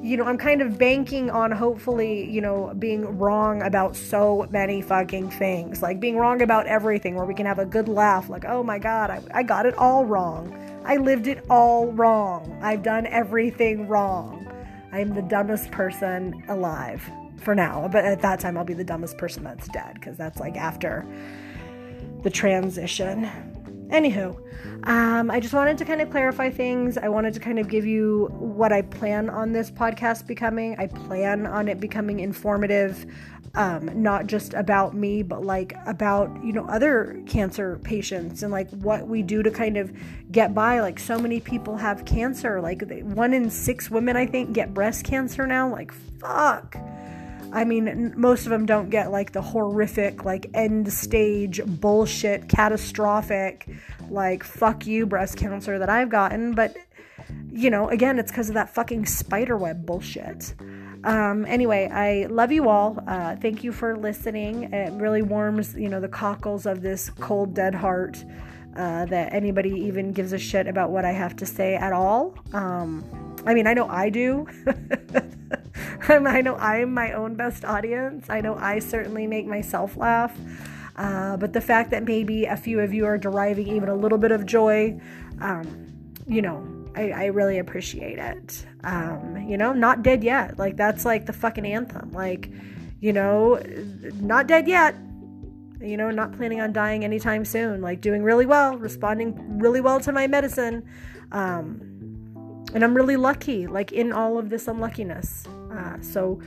you 0.00 0.16
know, 0.16 0.24
I'm 0.24 0.38
kind 0.38 0.62
of 0.62 0.78
banking 0.78 1.30
on 1.30 1.50
hopefully, 1.50 2.30
you 2.30 2.40
know, 2.40 2.72
being 2.78 3.18
wrong 3.18 3.62
about 3.62 3.96
so 3.96 4.46
many 4.50 4.80
fucking 4.80 5.30
things. 5.30 5.82
Like 5.82 5.98
being 5.98 6.16
wrong 6.16 6.42
about 6.42 6.66
everything 6.66 7.16
where 7.16 7.24
we 7.24 7.34
can 7.34 7.46
have 7.46 7.58
a 7.58 7.66
good 7.66 7.88
laugh. 7.88 8.28
Like, 8.28 8.44
oh 8.44 8.62
my 8.62 8.78
God, 8.78 9.10
I, 9.10 9.22
I 9.34 9.42
got 9.42 9.66
it 9.66 9.74
all 9.74 10.04
wrong. 10.04 10.54
I 10.84 10.96
lived 10.96 11.26
it 11.26 11.44
all 11.50 11.92
wrong. 11.92 12.58
I've 12.62 12.82
done 12.82 13.06
everything 13.06 13.88
wrong. 13.88 14.46
I 14.92 15.00
am 15.00 15.14
the 15.14 15.22
dumbest 15.22 15.70
person 15.70 16.42
alive 16.48 17.02
for 17.42 17.54
now. 17.54 17.88
But 17.90 18.04
at 18.04 18.22
that 18.22 18.40
time, 18.40 18.56
I'll 18.56 18.64
be 18.64 18.74
the 18.74 18.84
dumbest 18.84 19.18
person 19.18 19.42
that's 19.44 19.68
dead 19.68 19.94
because 19.94 20.16
that's 20.16 20.38
like 20.38 20.56
after 20.56 21.06
the 22.22 22.30
transition. 22.30 23.28
Anywho, 23.88 24.36
um, 24.86 25.30
I 25.30 25.40
just 25.40 25.54
wanted 25.54 25.78
to 25.78 25.84
kind 25.84 26.00
of 26.02 26.10
clarify 26.10 26.50
things. 26.50 26.98
I 26.98 27.08
wanted 27.08 27.32
to 27.34 27.40
kind 27.40 27.58
of 27.58 27.68
give 27.68 27.86
you 27.86 28.26
what 28.38 28.72
I 28.72 28.82
plan 28.82 29.30
on 29.30 29.52
this 29.52 29.70
podcast 29.70 30.26
becoming. 30.26 30.76
I 30.78 30.86
plan 30.88 31.46
on 31.46 31.68
it 31.68 31.80
becoming 31.80 32.20
informative, 32.20 33.06
um, 33.54 34.02
not 34.02 34.26
just 34.26 34.52
about 34.52 34.94
me, 34.94 35.22
but 35.22 35.42
like 35.42 35.74
about, 35.86 36.30
you 36.44 36.52
know, 36.52 36.66
other 36.66 37.18
cancer 37.26 37.80
patients 37.82 38.42
and 38.42 38.52
like 38.52 38.68
what 38.70 39.08
we 39.08 39.22
do 39.22 39.42
to 39.42 39.50
kind 39.50 39.78
of 39.78 39.90
get 40.30 40.54
by. 40.54 40.80
Like, 40.80 40.98
so 40.98 41.18
many 41.18 41.40
people 41.40 41.76
have 41.78 42.04
cancer. 42.04 42.60
Like, 42.60 42.82
one 43.02 43.32
in 43.32 43.50
six 43.50 43.90
women, 43.90 44.16
I 44.16 44.26
think, 44.26 44.52
get 44.52 44.74
breast 44.74 45.04
cancer 45.04 45.46
now. 45.46 45.70
Like, 45.70 45.92
fuck. 45.92 46.76
I 47.52 47.64
mean, 47.64 48.12
most 48.16 48.44
of 48.44 48.50
them 48.50 48.66
don't 48.66 48.90
get 48.90 49.10
like 49.10 49.32
the 49.32 49.42
horrific, 49.42 50.24
like 50.24 50.50
end 50.54 50.92
stage 50.92 51.60
bullshit, 51.64 52.48
catastrophic, 52.48 53.68
like 54.10 54.44
fuck 54.44 54.86
you 54.86 55.06
breast 55.06 55.36
cancer 55.36 55.78
that 55.78 55.88
I've 55.88 56.10
gotten. 56.10 56.54
But, 56.54 56.76
you 57.50 57.70
know, 57.70 57.88
again, 57.88 58.18
it's 58.18 58.30
because 58.30 58.48
of 58.48 58.54
that 58.54 58.70
fucking 58.74 59.06
spiderweb 59.06 59.86
bullshit. 59.86 60.54
Um, 61.04 61.46
anyway, 61.46 61.88
I 61.92 62.26
love 62.26 62.52
you 62.52 62.68
all. 62.68 63.02
Uh, 63.06 63.36
thank 63.36 63.62
you 63.64 63.72
for 63.72 63.96
listening. 63.96 64.72
It 64.72 64.92
really 64.94 65.22
warms, 65.22 65.74
you 65.74 65.88
know, 65.88 66.00
the 66.00 66.08
cockles 66.08 66.66
of 66.66 66.82
this 66.82 67.08
cold, 67.20 67.54
dead 67.54 67.74
heart 67.74 68.22
uh, 68.76 69.06
that 69.06 69.32
anybody 69.32 69.70
even 69.70 70.12
gives 70.12 70.32
a 70.32 70.38
shit 70.38 70.66
about 70.66 70.90
what 70.90 71.04
I 71.04 71.12
have 71.12 71.36
to 71.36 71.46
say 71.46 71.76
at 71.76 71.92
all. 71.92 72.34
Um, 72.52 73.04
I 73.46 73.54
mean, 73.54 73.66
I 73.66 73.74
know 73.74 73.88
I 73.88 74.10
do. 74.10 74.46
I 76.08 76.40
know 76.40 76.56
I'm 76.56 76.92
my 76.94 77.12
own 77.12 77.34
best 77.34 77.64
audience. 77.64 78.26
I 78.28 78.40
know 78.40 78.54
I 78.56 78.78
certainly 78.78 79.26
make 79.26 79.46
myself 79.46 79.96
laugh. 79.96 80.36
Uh, 80.96 81.36
but 81.36 81.52
the 81.52 81.60
fact 81.60 81.90
that 81.90 82.04
maybe 82.04 82.44
a 82.44 82.56
few 82.56 82.80
of 82.80 82.92
you 82.92 83.06
are 83.06 83.16
deriving 83.16 83.68
even 83.68 83.88
a 83.88 83.94
little 83.94 84.18
bit 84.18 84.32
of 84.32 84.44
joy, 84.44 85.00
um, 85.40 85.86
you 86.26 86.42
know, 86.42 86.66
I, 86.96 87.10
I, 87.10 87.24
really 87.26 87.58
appreciate 87.58 88.18
it. 88.18 88.66
Um, 88.82 89.46
you 89.48 89.56
know, 89.56 89.72
not 89.72 90.02
dead 90.02 90.24
yet. 90.24 90.58
Like, 90.58 90.76
that's 90.76 91.04
like 91.04 91.26
the 91.26 91.32
fucking 91.32 91.64
anthem. 91.64 92.10
Like, 92.10 92.50
you 93.00 93.12
know, 93.12 93.62
not 94.14 94.48
dead 94.48 94.66
yet. 94.66 94.96
You 95.80 95.96
know, 95.96 96.10
not 96.10 96.32
planning 96.32 96.60
on 96.60 96.72
dying 96.72 97.04
anytime 97.04 97.44
soon. 97.44 97.80
Like, 97.80 98.00
doing 98.00 98.24
really 98.24 98.46
well, 98.46 98.76
responding 98.76 99.60
really 99.60 99.80
well 99.80 100.00
to 100.00 100.10
my 100.10 100.26
medicine. 100.26 100.84
Um, 101.30 101.80
and 102.74 102.82
I'm 102.82 102.94
really 102.94 103.16
lucky, 103.16 103.68
like 103.68 103.92
in 103.92 104.12
all 104.12 104.36
of 104.36 104.50
this 104.50 104.66
unluckiness. 104.66 105.46
Uh, 105.72 106.00
so 106.00 106.40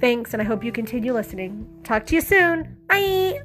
thanks, 0.00 0.32
and 0.32 0.42
I 0.42 0.44
hope 0.44 0.64
you 0.64 0.72
continue 0.72 1.12
listening. 1.12 1.66
Talk 1.84 2.06
to 2.06 2.14
you 2.14 2.20
soon. 2.20 2.76
Bye. 2.88 3.42